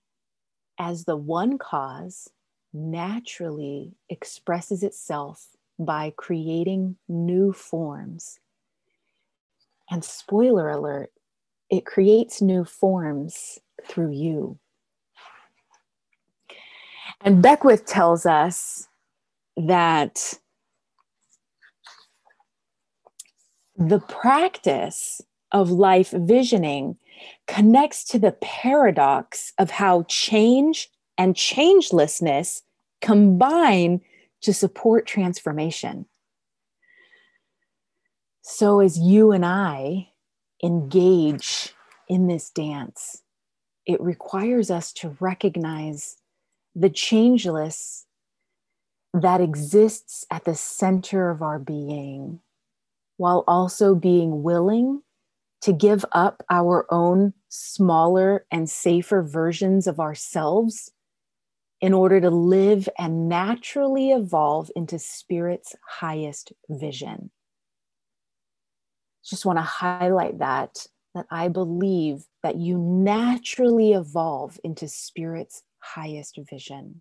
as 0.79 1.05
the 1.05 1.17
one 1.17 1.59
cause 1.59 2.31
naturally 2.73 3.95
expresses 4.11 4.83
itself 4.83 5.49
by 5.79 6.13
creating 6.17 6.97
new 7.09 7.53
forms. 7.53 8.39
And 9.91 10.05
spoiler 10.05 10.69
alert, 10.69 11.13
it 11.71 11.87
creates 11.87 12.43
new 12.43 12.65
forms 12.65 13.59
through 13.85 14.13
you. 14.13 14.59
And 17.21 17.43
Beckwith 17.43 17.87
tells 17.87 18.27
us 18.27 18.89
that 19.57 20.35
the 23.77 24.01
practice 24.01 25.21
of 25.53 25.71
life 25.71 26.11
visioning 26.11 26.97
connects 27.47 28.05
to 28.05 28.19
the 28.19 28.33
paradox 28.33 29.53
of 29.59 29.71
how 29.71 30.05
change 30.09 30.89
and 31.19 31.35
changelessness 31.35 32.63
combine 33.01 34.01
to 34.43 34.53
support 34.53 35.07
transformation. 35.07 36.07
So, 38.43 38.81
as 38.81 38.99
you 38.99 39.33
and 39.33 39.45
I 39.45 40.11
engage 40.63 41.75
in 42.09 42.29
this 42.29 42.51
dance, 42.51 43.23
it 43.87 44.01
requires 44.01 44.71
us 44.71 44.93
to 44.95 45.17
recognize 45.21 46.17
the 46.75 46.91
changeless 46.91 48.07
that 49.13 49.41
exists 49.41 50.27
at 50.31 50.45
the 50.45 50.55
center 50.55 51.31
of 51.31 51.43
our 51.43 51.59
being, 51.59 52.41
while 53.17 53.45
also 53.47 53.95
being 53.95 54.43
willing 54.43 55.03
to 55.63 55.73
give 55.73 56.05
up 56.13 56.43
our 56.51 56.87
own 56.93 57.33
smaller 57.49 58.47
and 58.51 58.69
safer 58.69 59.23
versions 59.23 59.87
of 59.87 59.99
ourselves 59.99 60.93
in 61.81 61.93
order 61.93 62.21
to 62.21 62.31
live 62.31 62.89
and 62.99 63.29
naturally 63.29 64.11
evolve 64.11 64.71
into 64.77 64.99
spirit's 64.99 65.75
highest 65.89 66.53
vision. 66.69 67.31
Just 69.25 69.45
want 69.45 69.59
to 69.59 69.63
highlight 69.63 70.39
that 70.39 70.87
that 71.15 71.27
I 71.31 71.49
believe 71.49 72.27
that 72.43 72.57
you 72.57 72.79
naturally 72.79 73.95
evolve 73.95 74.61
into 74.63 74.87
spirit's 74.87 75.63
highest 75.79 76.39
vision. 76.49 77.01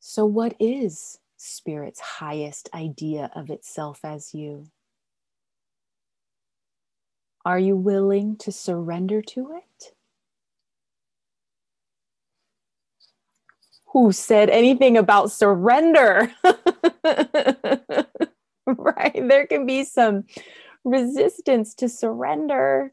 So, 0.00 0.24
what 0.24 0.54
is 0.58 1.18
spirit's 1.44 2.00
highest 2.00 2.68
idea 2.74 3.30
of 3.34 3.50
itself 3.50 4.00
as 4.02 4.34
you? 4.34 4.66
Are 7.44 7.58
you 7.58 7.76
willing 7.76 8.36
to 8.38 8.50
surrender 8.50 9.20
to 9.20 9.52
it? 9.52 9.92
Who 13.88 14.12
said 14.12 14.48
anything 14.48 14.96
about 14.96 15.30
surrender? 15.30 16.32
right? 18.66 19.28
There 19.28 19.46
can 19.46 19.66
be 19.66 19.84
some 19.84 20.24
resistance 20.84 21.74
to 21.74 21.88
surrender. 21.88 22.92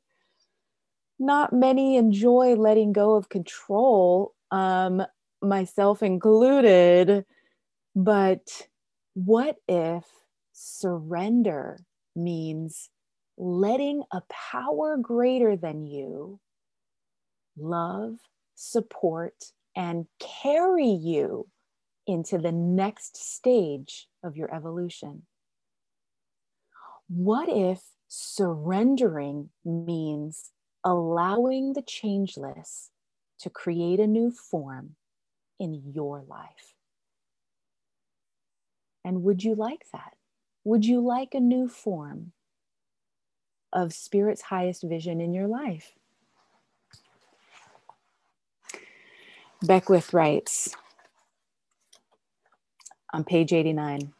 Not 1.17 1.53
many 1.53 1.95
enjoy 1.95 2.55
letting 2.55 2.91
go 2.91 3.15
of 3.15 3.29
control, 3.29 4.33
um, 4.51 5.03
myself 5.41 6.03
included. 6.03 7.25
But 7.95 8.67
what 9.13 9.57
if 9.67 10.05
surrender 10.53 11.79
means 12.15 12.89
letting 13.37 14.03
a 14.11 14.21
power 14.29 14.97
greater 14.97 15.55
than 15.55 15.85
you 15.85 16.39
love, 17.57 18.15
support, 18.55 19.33
and 19.75 20.05
carry 20.19 20.87
you 20.87 21.47
into 22.07 22.37
the 22.37 22.51
next 22.51 23.17
stage 23.17 24.07
of 24.23 24.35
your 24.35 24.53
evolution? 24.53 25.23
What 27.07 27.49
if 27.49 27.81
surrendering 28.07 29.49
means 29.65 30.51
allowing 30.83 31.73
the 31.73 31.81
changeless 31.81 32.89
to 33.39 33.49
create 33.49 33.99
a 33.99 34.07
new 34.07 34.31
form 34.31 34.95
in 35.59 35.91
your 35.93 36.23
life? 36.23 36.70
And 39.03 39.23
would 39.23 39.43
you 39.43 39.55
like 39.55 39.85
that? 39.93 40.15
Would 40.63 40.85
you 40.85 40.99
like 41.01 41.33
a 41.33 41.39
new 41.39 41.67
form 41.67 42.33
of 43.73 43.93
Spirit's 43.93 44.41
highest 44.43 44.83
vision 44.83 45.21
in 45.21 45.33
your 45.33 45.47
life. 45.47 45.93
Beckwith 49.63 50.13
writes 50.13 50.75
on 53.13 53.23
page 53.23 53.53
89 53.53 54.13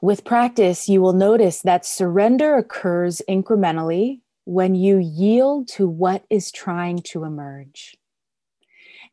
With 0.00 0.24
practice, 0.24 0.88
you 0.88 1.02
will 1.02 1.12
notice 1.12 1.60
that 1.62 1.84
surrender 1.84 2.56
occurs 2.56 3.20
incrementally 3.28 4.20
when 4.44 4.74
you 4.74 4.98
yield 4.98 5.68
to 5.68 5.86
what 5.86 6.24
is 6.30 6.50
trying 6.50 6.98
to 7.02 7.24
emerge. 7.24 7.96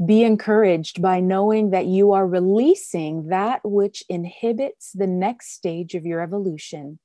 Be 0.03 0.23
encouraged 0.23 1.01
by 1.01 1.19
knowing 1.19 1.71
that 1.71 1.87
you 1.87 2.11
are 2.11 2.27
releasing 2.27 3.29
that 3.29 3.61
which 3.63 4.03
inhibits 4.07 4.91
the 4.91 5.07
next 5.07 5.53
stage 5.53 5.95
of 5.95 6.05
your 6.05 6.21
evolution 6.21 6.99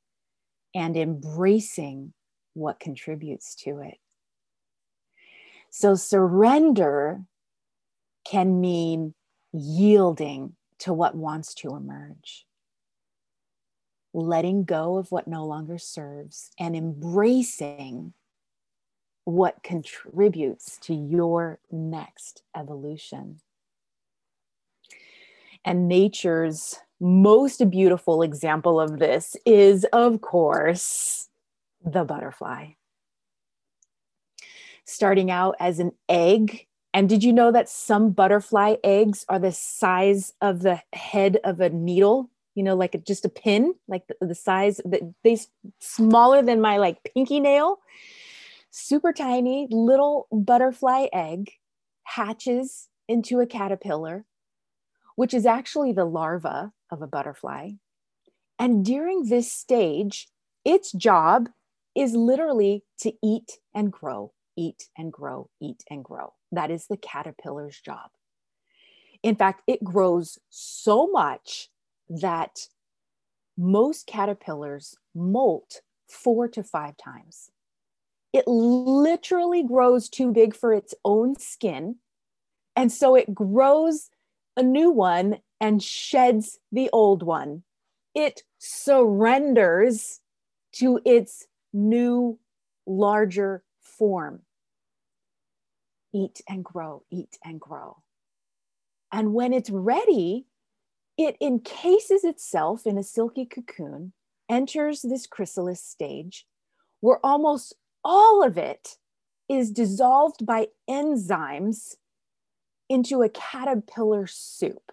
and 0.74 0.96
embracing 0.96 2.12
what 2.54 2.80
contributes 2.80 3.54
to 3.56 3.80
it. 3.80 3.96
So, 5.70 5.94
surrender 5.94 7.22
can 8.24 8.60
mean 8.60 9.14
yielding 9.52 10.54
to 10.80 10.92
what 10.92 11.14
wants 11.14 11.54
to 11.54 11.74
emerge, 11.74 12.46
letting 14.12 14.64
go 14.64 14.98
of 14.98 15.10
what 15.10 15.26
no 15.26 15.46
longer 15.46 15.78
serves, 15.78 16.50
and 16.58 16.76
embracing 16.76 18.12
what 19.24 19.62
contributes 19.62 20.78
to 20.78 20.94
your 20.94 21.58
next 21.70 22.42
evolution. 22.56 23.40
And 25.64 25.88
nature's 25.88 26.78
most 27.00 27.68
beautiful 27.70 28.22
example 28.22 28.80
of 28.80 28.98
this 28.98 29.36
is, 29.44 29.84
of 29.92 30.20
course, 30.20 31.28
the 31.84 32.04
butterfly. 32.04 32.70
Starting 34.84 35.30
out 35.30 35.56
as 35.60 35.78
an 35.78 35.92
egg. 36.08 36.66
And 36.94 37.08
did 37.08 37.24
you 37.24 37.32
know 37.32 37.50
that 37.52 37.68
some 37.68 38.10
butterfly 38.10 38.76
eggs 38.84 39.24
are 39.28 39.38
the 39.38 39.52
size 39.52 40.32
of 40.40 40.62
the 40.62 40.80
head 40.92 41.38
of 41.44 41.60
a 41.60 41.70
needle? 41.70 42.30
You 42.54 42.62
know, 42.62 42.76
like 42.76 43.02
just 43.06 43.24
a 43.24 43.30
pin, 43.30 43.74
like 43.88 44.06
the, 44.08 44.26
the 44.26 44.34
size 44.34 44.80
that 44.84 45.00
they 45.24 45.38
smaller 45.80 46.42
than 46.42 46.60
my 46.60 46.76
like 46.76 47.02
pinky 47.14 47.40
nail. 47.40 47.78
Super 48.74 49.12
tiny 49.12 49.68
little 49.70 50.28
butterfly 50.32 51.08
egg 51.12 51.50
hatches 52.04 52.88
into 53.06 53.38
a 53.38 53.46
caterpillar, 53.46 54.24
which 55.14 55.34
is 55.34 55.44
actually 55.44 55.92
the 55.92 56.06
larva 56.06 56.72
of 56.90 57.02
a 57.02 57.06
butterfly. 57.06 57.72
And 58.58 58.82
during 58.82 59.28
this 59.28 59.52
stage, 59.52 60.28
its 60.64 60.90
job 60.90 61.50
is 61.94 62.14
literally 62.14 62.82
to 63.00 63.12
eat 63.22 63.58
and 63.74 63.92
grow, 63.92 64.32
eat 64.56 64.88
and 64.96 65.12
grow, 65.12 65.50
eat 65.60 65.84
and 65.90 66.02
grow. 66.02 66.32
That 66.50 66.70
is 66.70 66.86
the 66.86 66.96
caterpillar's 66.96 67.78
job. 67.78 68.08
In 69.22 69.36
fact, 69.36 69.64
it 69.66 69.84
grows 69.84 70.38
so 70.48 71.08
much 71.08 71.68
that 72.08 72.68
most 73.58 74.06
caterpillars 74.06 74.94
molt 75.14 75.82
four 76.08 76.48
to 76.48 76.62
five 76.62 76.96
times. 76.96 77.50
It 78.32 78.46
literally 78.46 79.62
grows 79.62 80.08
too 80.08 80.32
big 80.32 80.54
for 80.54 80.72
its 80.72 80.94
own 81.04 81.38
skin. 81.38 81.96
And 82.74 82.90
so 82.90 83.14
it 83.14 83.34
grows 83.34 84.08
a 84.56 84.62
new 84.62 84.90
one 84.90 85.38
and 85.60 85.82
sheds 85.82 86.58
the 86.70 86.88
old 86.92 87.22
one. 87.22 87.62
It 88.14 88.42
surrenders 88.58 90.20
to 90.72 91.00
its 91.04 91.46
new, 91.72 92.38
larger 92.86 93.62
form. 93.80 94.42
Eat 96.14 96.40
and 96.48 96.64
grow, 96.64 97.04
eat 97.10 97.38
and 97.44 97.60
grow. 97.60 97.98
And 99.10 99.34
when 99.34 99.52
it's 99.52 99.70
ready, 99.70 100.46
it 101.18 101.36
encases 101.40 102.24
itself 102.24 102.86
in 102.86 102.96
a 102.96 103.02
silky 103.02 103.44
cocoon, 103.44 104.12
enters 104.48 105.02
this 105.02 105.26
chrysalis 105.26 105.82
stage, 105.82 106.46
where 107.00 107.18
almost 107.24 107.74
all 108.04 108.42
of 108.42 108.58
it 108.58 108.96
is 109.48 109.70
dissolved 109.70 110.44
by 110.46 110.68
enzymes 110.88 111.96
into 112.88 113.22
a 113.22 113.28
caterpillar 113.28 114.26
soup. 114.26 114.92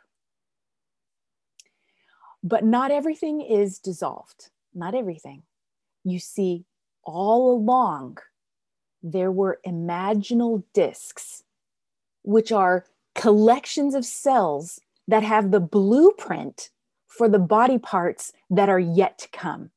But 2.44 2.64
not 2.64 2.92
everything 2.92 3.42
is 3.42 3.80
dissolved, 3.80 4.50
not 4.74 4.96
everything. 4.96 5.44
You 6.04 6.20
see, 6.20 6.66
all 7.04 7.54
along, 7.54 8.20
there 9.04 9.32
were 9.32 9.60
imaginal 9.66 10.64
discs, 10.74 11.44
which 12.24 12.52
are 12.52 12.86
collections 13.16 13.96
of 13.96 14.06
cells 14.06 14.80
that 15.08 15.24
have 15.24 15.52
the 15.52 15.60
blueprint 15.60 16.70
for 17.08 17.28
the 17.28 17.40
body 17.40 17.78
parts 17.78 18.32
that 18.50 18.70
are 18.70 18.80
yet 18.80 19.18
to 19.20 19.28
come. 19.30 19.72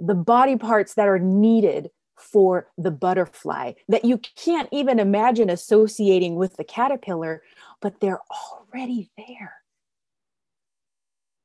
The 0.00 0.14
body 0.14 0.56
parts 0.56 0.94
that 0.94 1.08
are 1.08 1.18
needed 1.18 1.90
for 2.16 2.68
the 2.76 2.90
butterfly 2.90 3.72
that 3.88 4.04
you 4.04 4.18
can't 4.18 4.68
even 4.72 4.98
imagine 4.98 5.50
associating 5.50 6.36
with 6.36 6.56
the 6.56 6.64
caterpillar, 6.64 7.42
but 7.80 8.00
they're 8.00 8.20
already 8.30 9.10
there. 9.16 9.54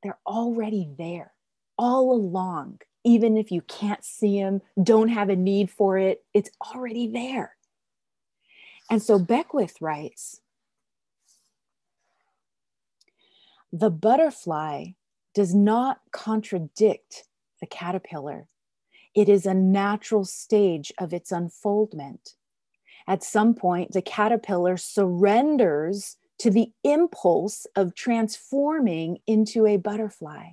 They're 0.04 0.20
already 0.26 0.90
there 0.98 1.34
all 1.78 2.12
along. 2.12 2.82
Even 3.04 3.38
if 3.38 3.52
you 3.52 3.62
can't 3.62 4.04
see 4.04 4.42
them, 4.42 4.62
don't 4.82 5.10
have 5.10 5.30
a 5.30 5.36
need 5.36 5.70
for 5.70 5.98
it, 5.98 6.24
it's 6.34 6.50
already 6.74 7.08
there. 7.08 7.56
And 8.90 9.02
so 9.02 9.20
Beckwith 9.20 9.82
writes 9.82 10.42
The 13.72 13.90
butterfly 13.90 14.88
does 15.34 15.54
not 15.54 16.00
contradict 16.12 17.26
the 17.60 17.68
caterpillar. 17.68 18.48
It 19.14 19.30
is 19.30 19.46
a 19.46 19.54
natural 19.54 20.26
stage 20.26 20.92
of 20.98 21.14
its 21.14 21.32
unfoldment. 21.32 22.36
At 23.08 23.24
some 23.24 23.54
point, 23.54 23.92
the 23.92 24.02
caterpillar 24.02 24.78
surrenders 24.78 26.18
to 26.40 26.50
the 26.50 26.72
impulse 26.84 27.66
of 27.76 27.96
transforming 27.96 29.20
into 29.26 29.66
a 29.66 29.78
butterfly. 29.78 30.50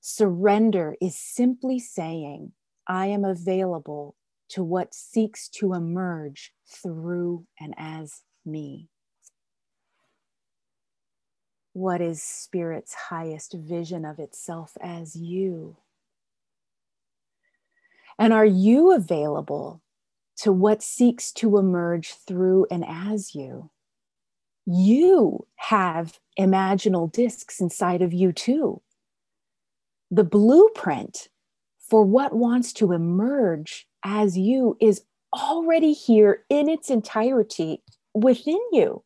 Surrender 0.00 0.96
is 1.00 1.16
simply 1.16 1.78
saying, 1.78 2.52
I 2.86 3.06
am 3.06 3.24
available 3.24 4.14
to 4.50 4.62
what 4.62 4.94
seeks 4.94 5.48
to 5.48 5.74
emerge 5.74 6.52
through 6.66 7.46
and 7.60 7.74
as 7.76 8.22
me. 8.46 8.88
What 11.72 12.00
is 12.00 12.22
Spirit's 12.22 12.94
highest 12.94 13.52
vision 13.52 14.04
of 14.04 14.18
itself 14.18 14.76
as 14.80 15.14
you? 15.16 15.76
And 18.18 18.32
are 18.32 18.46
you 18.46 18.92
available 18.92 19.80
to 20.38 20.52
what 20.52 20.82
seeks 20.82 21.32
to 21.32 21.58
emerge 21.58 22.14
through 22.26 22.66
and 22.70 22.84
as 22.86 23.34
you? 23.34 23.70
You 24.66 25.46
have 25.56 26.18
imaginal 26.38 27.10
discs 27.10 27.60
inside 27.60 28.02
of 28.02 28.12
you 28.12 28.32
too. 28.32 28.82
The 30.10 30.24
blueprint 30.24 31.28
for 31.78 32.04
what 32.04 32.34
wants 32.34 32.72
to 32.74 32.92
emerge 32.92 33.86
as 34.04 34.36
you 34.36 34.76
is 34.80 35.02
already 35.34 35.92
here 35.92 36.44
in 36.48 36.68
its 36.68 36.90
entirety 36.90 37.82
within 38.14 38.60
you. 38.72 39.02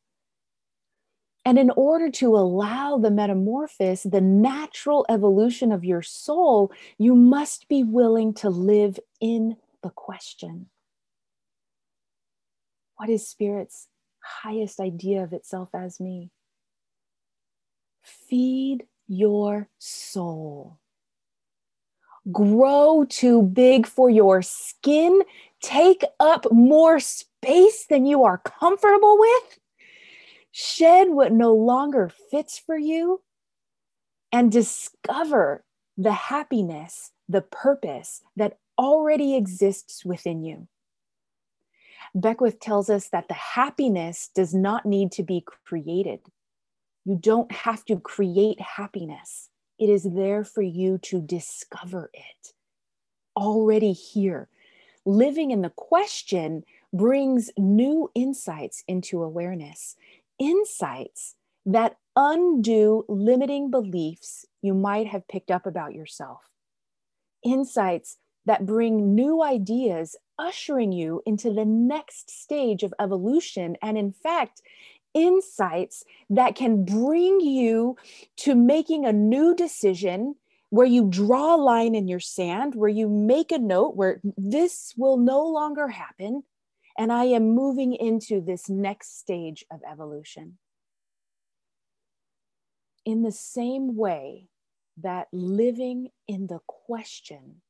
And 1.45 1.59
in 1.59 1.71
order 1.71 2.09
to 2.11 2.37
allow 2.37 2.99
the 2.99 3.11
metamorphosis, 3.11 4.05
the 4.05 4.21
natural 4.21 5.05
evolution 5.09 5.73
of 5.73 5.85
your 5.85 6.03
soul, 6.03 6.71
you 6.99 7.17
must 7.17 7.69
be 7.69 7.83
willing 7.83 8.33
to 8.35 8.49
live 8.49 8.99
in 9.21 9.57
the 9.83 9.91
question. 9.91 10.67
What 12.97 13.11
is 13.11 13.27
Spirit's 13.27 13.89
highest 14.23 14.79
idea 14.79 15.25
of 15.25 15.33
itself 15.33 15.71
as 15.75 15.99
me? 15.99 16.31
Feed 18.03 18.85
your 19.09 19.69
soul. 19.79 20.79
Grow 22.31 23.05
too 23.09 23.43
big 23.43 23.89
for 23.89 24.09
your 24.09 24.43
skin. 24.43 25.23
Take 25.61 26.05
up 26.21 26.47
more 26.53 27.01
space 27.01 27.87
than 27.87 28.07
you 28.07 28.23
are 28.23 28.39
comfortable 28.39 29.19
with 29.19 29.59
shed 30.53 31.09
what 31.09 31.33
no 31.33 31.55
longer 31.55 32.11
fits 32.31 32.59
for 32.59 32.77
you, 32.77 33.23
and 34.31 34.53
discover 34.53 35.65
the 35.99 36.13
happiness, 36.13 37.13
the 37.29 37.43
purpose 37.43 38.23
that 38.37 38.59
already 38.79 39.35
exists 39.35 40.05
within 40.05 40.43
you. 40.43 40.69
Beckwith 42.15 42.61
tells 42.61 42.91
us 42.91 43.09
that 43.09 43.29
the 43.29 43.35
happiness 43.35 44.31
does 44.35 44.55
not 44.55 44.85
need 44.87 45.13
to 45.13 45.23
be 45.23 45.45
created. 45.65 46.21
You 47.05 47.17
don't 47.17 47.51
have 47.51 47.85
to 47.87 47.99
create 47.99 48.61
happiness, 48.61 49.49
it 49.79 49.89
is 49.89 50.05
there 50.05 50.45
for 50.45 50.63
you 50.63 50.99
to 50.99 51.21
discover 51.21 52.11
it. 52.15 52.53
Already 53.37 53.93
here. 53.93 54.49
Living 55.05 55.51
in 55.51 55.63
the 55.63 55.71
question 55.71 56.65
brings 56.93 57.51
new 57.57 58.11
insights 58.15 58.85
into 58.87 59.23
awareness 59.23 59.97
insights 60.43 61.37
that 61.65 61.97
undo 62.17 63.05
limiting 63.09 63.71
beliefs 63.71 64.45
you 64.61 64.75
might 64.75 65.07
have 65.07 65.29
picked 65.29 65.51
up 65.51 65.67
about 65.67 65.95
yourself. 65.95 66.41
Insights 67.45 68.19
that 68.45 68.67
bring 68.67 69.15
new 69.15 69.43
ideas, 69.43 70.17
ushering 70.39 70.91
you 70.91 71.23
into 71.25 71.53
the 71.53 71.65
next 71.65 72.29
stage 72.31 72.83
of 72.83 72.93
evolution. 72.99 73.77
And 73.81 73.97
in 73.97 74.13
fact, 74.13 74.61
insights 75.15 76.03
that 76.29 76.57
can 76.57 76.85
bring 76.85 77.41
you 77.41 77.97
to 78.39 78.57
making 78.57 79.07
a 79.07 79.13
new 79.13 79.55
decision 79.55 80.35
where 80.71 80.87
you 80.87 81.07
draw 81.09 81.55
a 81.55 81.63
line 81.63 81.95
in 81.95 82.09
your 82.09 82.21
sand, 82.21 82.75
where 82.75 82.89
you 82.89 83.09
make 83.09 83.53
a 83.53 83.59
note 83.59 83.95
where 83.95 84.21
this 84.37 84.95
will 84.97 85.19
no 85.19 85.47
longer 85.47 85.87
happen. 85.87 86.43
And 86.99 87.13
I 87.13 87.25
am 87.25 87.55
moving 87.55 87.95
into 87.95 88.41
this 88.41 88.69
next 88.69 89.19
stage 89.19 89.65
of 89.71 89.81
evolution. 89.91 90.59
In 93.05 93.23
the 93.23 93.33
same 93.33 93.97
way 93.97 94.49
that 94.99 95.29
living 95.33 96.11
in 96.29 96.47
the 96.47 96.61
question 96.67 97.63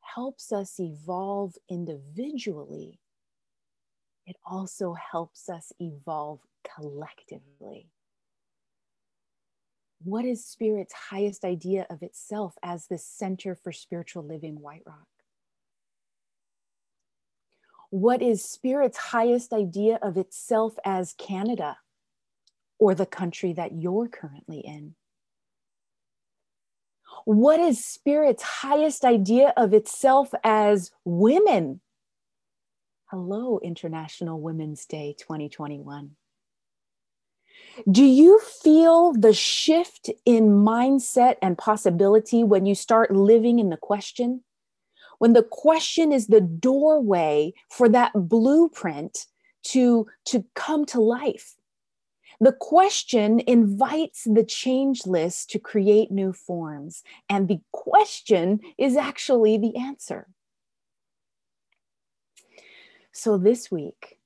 helps 0.00 0.52
us 0.52 0.78
evolve 0.78 1.54
individually, 1.68 3.00
it 4.26 4.36
also 4.44 4.94
helps 4.94 5.48
us 5.48 5.72
evolve 5.80 6.40
collectively. 6.74 7.90
What 10.04 10.24
is 10.24 10.44
Spirit's 10.44 10.92
highest 10.92 11.44
idea 11.44 11.86
of 11.90 12.02
itself 12.02 12.54
as 12.62 12.86
the 12.86 12.98
Center 12.98 13.54
for 13.54 13.72
Spiritual 13.72 14.22
Living 14.22 14.60
White 14.60 14.82
Rock? 14.86 15.17
What 17.90 18.20
is 18.20 18.44
spirit's 18.44 18.98
highest 18.98 19.52
idea 19.52 19.98
of 20.02 20.16
itself 20.16 20.74
as 20.84 21.14
Canada 21.14 21.78
or 22.78 22.94
the 22.94 23.06
country 23.06 23.52
that 23.54 23.72
you're 23.72 24.08
currently 24.08 24.60
in? 24.60 24.94
What 27.24 27.60
is 27.60 27.84
spirit's 27.84 28.42
highest 28.42 29.04
idea 29.04 29.52
of 29.56 29.72
itself 29.72 30.32
as 30.44 30.90
women? 31.04 31.80
Hello, 33.06 33.58
International 33.62 34.40
Women's 34.40 34.84
Day 34.84 35.14
2021. 35.18 36.10
Do 37.90 38.04
you 38.04 38.40
feel 38.40 39.12
the 39.12 39.32
shift 39.32 40.10
in 40.24 40.50
mindset 40.50 41.36
and 41.40 41.56
possibility 41.56 42.44
when 42.44 42.66
you 42.66 42.74
start 42.74 43.14
living 43.14 43.58
in 43.58 43.70
the 43.70 43.76
question? 43.76 44.42
When 45.18 45.32
the 45.32 45.42
question 45.42 46.12
is 46.12 46.26
the 46.26 46.40
doorway 46.40 47.52
for 47.70 47.88
that 47.88 48.12
blueprint 48.14 49.26
to, 49.64 50.06
to 50.26 50.44
come 50.54 50.84
to 50.86 51.00
life. 51.00 51.56
The 52.40 52.52
question 52.52 53.40
invites 53.40 54.24
the 54.24 54.44
changeless 54.44 55.44
to 55.46 55.58
create 55.58 56.12
new 56.12 56.32
forms, 56.32 57.02
and 57.28 57.48
the 57.48 57.60
question 57.72 58.60
is 58.78 58.96
actually 58.96 59.58
the 59.58 59.76
answer. 59.76 60.28
So, 63.10 63.36
this 63.36 63.72
week, 63.72 64.18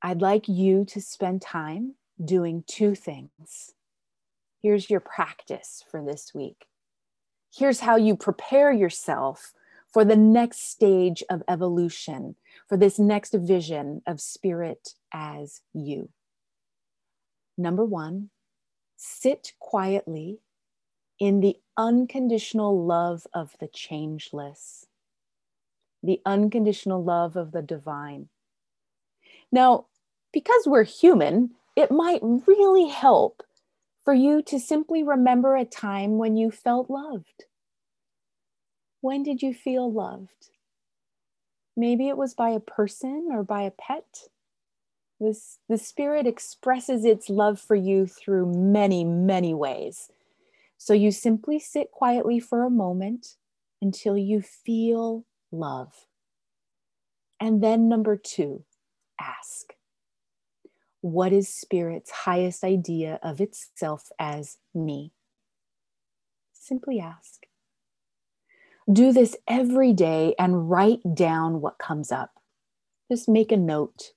I'd 0.00 0.22
like 0.22 0.48
you 0.48 0.84
to 0.86 1.00
spend 1.00 1.42
time 1.42 1.96
doing 2.24 2.62
two 2.68 2.94
things. 2.94 3.74
Here's 4.62 4.88
your 4.88 5.00
practice 5.00 5.82
for 5.90 6.04
this 6.04 6.32
week. 6.32 6.66
Here's 7.52 7.80
how 7.80 7.96
you 7.96 8.16
prepare 8.16 8.70
yourself 8.70 9.52
for 9.92 10.04
the 10.04 10.16
next 10.16 10.70
stage 10.70 11.22
of 11.28 11.42
evolution, 11.48 12.36
for 12.68 12.76
this 12.76 12.98
next 12.98 13.34
vision 13.34 14.02
of 14.06 14.20
spirit 14.20 14.94
as 15.12 15.62
you. 15.72 16.08
Number 17.58 17.84
one, 17.84 18.30
sit 18.96 19.52
quietly 19.58 20.38
in 21.18 21.40
the 21.40 21.56
unconditional 21.76 22.86
love 22.86 23.26
of 23.34 23.56
the 23.60 23.68
changeless, 23.68 24.86
the 26.02 26.20
unconditional 26.24 27.02
love 27.02 27.36
of 27.36 27.52
the 27.52 27.62
divine. 27.62 28.28
Now, 29.52 29.86
because 30.32 30.62
we're 30.66 30.84
human, 30.84 31.50
it 31.76 31.90
might 31.90 32.20
really 32.22 32.88
help 32.88 33.42
for 34.04 34.14
you 34.14 34.42
to 34.42 34.58
simply 34.58 35.02
remember 35.02 35.56
a 35.56 35.64
time 35.64 36.16
when 36.16 36.36
you 36.36 36.50
felt 36.50 36.88
loved 36.88 37.44
when 39.00 39.22
did 39.22 39.42
you 39.42 39.54
feel 39.54 39.90
loved? 39.90 40.50
Maybe 41.76 42.08
it 42.08 42.16
was 42.16 42.34
by 42.34 42.50
a 42.50 42.60
person 42.60 43.28
or 43.30 43.42
by 43.42 43.62
a 43.62 43.70
pet. 43.70 44.28
This, 45.18 45.58
the 45.68 45.78
spirit 45.78 46.26
expresses 46.26 47.04
its 47.04 47.28
love 47.28 47.60
for 47.60 47.74
you 47.74 48.06
through 48.06 48.52
many, 48.54 49.04
many 49.04 49.54
ways. 49.54 50.10
So 50.76 50.94
you 50.94 51.10
simply 51.10 51.58
sit 51.58 51.90
quietly 51.90 52.40
for 52.40 52.64
a 52.64 52.70
moment 52.70 53.36
until 53.82 54.16
you 54.16 54.40
feel 54.40 55.26
love. 55.52 56.06
And 57.38 57.62
then, 57.62 57.88
number 57.88 58.16
two, 58.16 58.64
ask 59.20 59.74
What 61.00 61.32
is 61.32 61.48
spirit's 61.48 62.10
highest 62.10 62.64
idea 62.64 63.18
of 63.22 63.40
itself 63.40 64.08
as 64.18 64.58
me? 64.74 65.12
Simply 66.52 67.00
ask. 67.00 67.46
Do 68.90 69.12
this 69.12 69.36
every 69.46 69.92
day 69.92 70.34
and 70.38 70.68
write 70.70 71.00
down 71.14 71.60
what 71.60 71.78
comes 71.78 72.10
up. 72.10 72.30
Just 73.10 73.28
make 73.28 73.52
a 73.52 73.56
note 73.56 74.12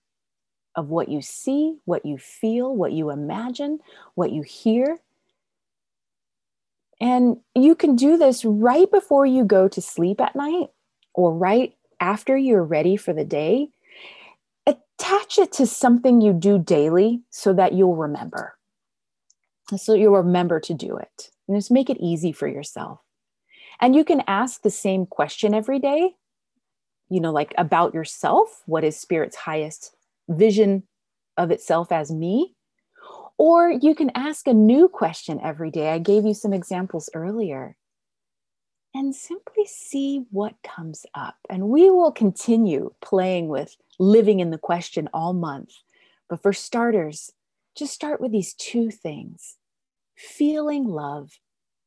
of 0.75 0.89
what 0.89 1.09
you 1.09 1.21
see, 1.21 1.77
what 1.85 2.05
you 2.05 2.17
feel, 2.17 2.75
what 2.75 2.91
you 2.91 3.09
imagine, 3.09 3.79
what 4.15 4.31
you 4.31 4.41
hear. 4.41 4.99
And 6.99 7.37
you 7.53 7.75
can 7.75 7.95
do 7.95 8.17
this 8.17 8.45
right 8.45 8.89
before 8.89 9.25
you 9.25 9.45
go 9.45 9.67
to 9.67 9.81
sleep 9.81 10.19
at 10.21 10.35
night 10.35 10.69
or 11.13 11.35
right 11.35 11.75
after 11.99 12.35
you're 12.35 12.63
ready 12.63 12.97
for 12.97 13.13
the 13.13 13.25
day. 13.25 13.69
Attach 14.65 15.37
it 15.37 15.51
to 15.53 15.67
something 15.67 16.21
you 16.21 16.33
do 16.33 16.57
daily 16.57 17.21
so 17.29 17.53
that 17.53 17.73
you'll 17.73 17.95
remember. 17.95 18.55
So 19.75 19.93
you'll 19.93 20.13
remember 20.13 20.59
to 20.61 20.73
do 20.73 20.97
it. 20.97 21.29
And 21.47 21.57
just 21.57 21.71
make 21.71 21.89
it 21.89 21.97
easy 21.99 22.31
for 22.31 22.47
yourself. 22.47 23.02
And 23.83 23.97
you 23.97 24.05
can 24.05 24.23
ask 24.27 24.61
the 24.61 24.69
same 24.69 25.05
question 25.05 25.53
every 25.53 25.77
day, 25.77 26.15
you 27.09 27.19
know, 27.19 27.33
like 27.33 27.53
about 27.57 27.93
yourself. 27.93 28.63
What 28.65 28.85
is 28.85 28.97
Spirit's 28.97 29.35
highest 29.35 29.93
vision 30.29 30.83
of 31.35 31.51
itself 31.51 31.91
as 31.91 32.09
me? 32.09 32.55
Or 33.37 33.69
you 33.69 33.93
can 33.93 34.09
ask 34.15 34.47
a 34.47 34.53
new 34.53 34.87
question 34.87 35.37
every 35.43 35.69
day. 35.69 35.89
I 35.89 35.99
gave 35.99 36.25
you 36.25 36.33
some 36.33 36.53
examples 36.53 37.09
earlier. 37.13 37.75
And 38.95 39.13
simply 39.13 39.65
see 39.65 40.27
what 40.31 40.55
comes 40.63 41.05
up. 41.13 41.35
And 41.49 41.67
we 41.67 41.89
will 41.89 42.13
continue 42.13 42.93
playing 43.01 43.49
with 43.49 43.75
living 43.99 44.39
in 44.39 44.49
the 44.49 44.57
question 44.57 45.09
all 45.13 45.33
month. 45.33 45.71
But 46.29 46.41
for 46.41 46.53
starters, 46.53 47.33
just 47.75 47.93
start 47.93 48.21
with 48.21 48.31
these 48.31 48.53
two 48.53 48.91
things 48.91 49.57
feeling 50.15 50.85
love 50.85 51.31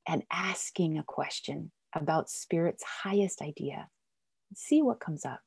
and 0.06 0.24
asking 0.30 0.98
a 0.98 1.02
question 1.02 1.72
about 1.96 2.30
Spirit's 2.30 2.85
highest 2.85 3.42
idea. 3.42 3.88
See 4.54 4.82
what 4.82 5.00
comes 5.00 5.24
up. 5.24 5.40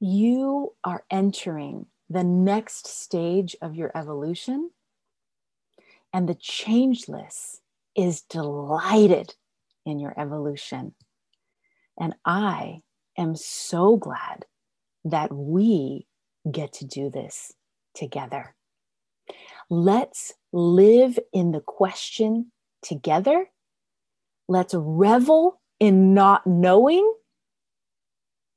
You 0.00 0.74
are 0.82 1.04
entering 1.10 1.86
the 2.08 2.24
next 2.24 2.86
stage 2.86 3.56
of 3.62 3.74
your 3.74 3.90
evolution, 3.96 4.70
and 6.12 6.28
the 6.28 6.34
changeless 6.34 7.60
is 7.96 8.22
delighted 8.22 9.34
in 9.86 9.98
your 9.98 10.18
evolution. 10.18 10.94
And 11.98 12.14
I 12.24 12.80
am 13.16 13.36
so 13.36 13.96
glad 13.96 14.46
that 15.04 15.32
we 15.32 16.06
get 16.50 16.72
to 16.74 16.84
do 16.84 17.10
this 17.10 17.52
together. 17.94 18.54
Let's 19.70 20.34
live 20.52 21.18
in 21.32 21.52
the 21.52 21.60
question 21.60 22.52
together. 22.82 23.46
Let's 24.52 24.74
revel 24.76 25.62
in 25.80 26.12
not 26.12 26.46
knowing 26.46 27.10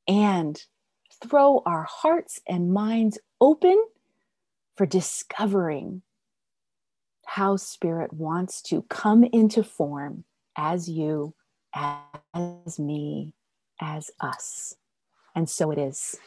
and 0.09 0.61
throw 1.23 1.63
our 1.65 1.83
hearts 1.83 2.41
and 2.45 2.73
minds 2.73 3.17
open 3.39 3.81
for 4.75 4.85
discovering 4.85 6.01
how 7.25 7.55
Spirit 7.55 8.11
wants 8.11 8.61
to 8.63 8.81
come 8.89 9.23
into 9.23 9.63
form 9.63 10.25
as 10.57 10.89
you, 10.89 11.33
as 11.73 12.77
me, 12.77 13.33
as 13.79 14.11
us. 14.19 14.75
And 15.33 15.49
so 15.49 15.71
it 15.71 15.77
is. 15.77 16.17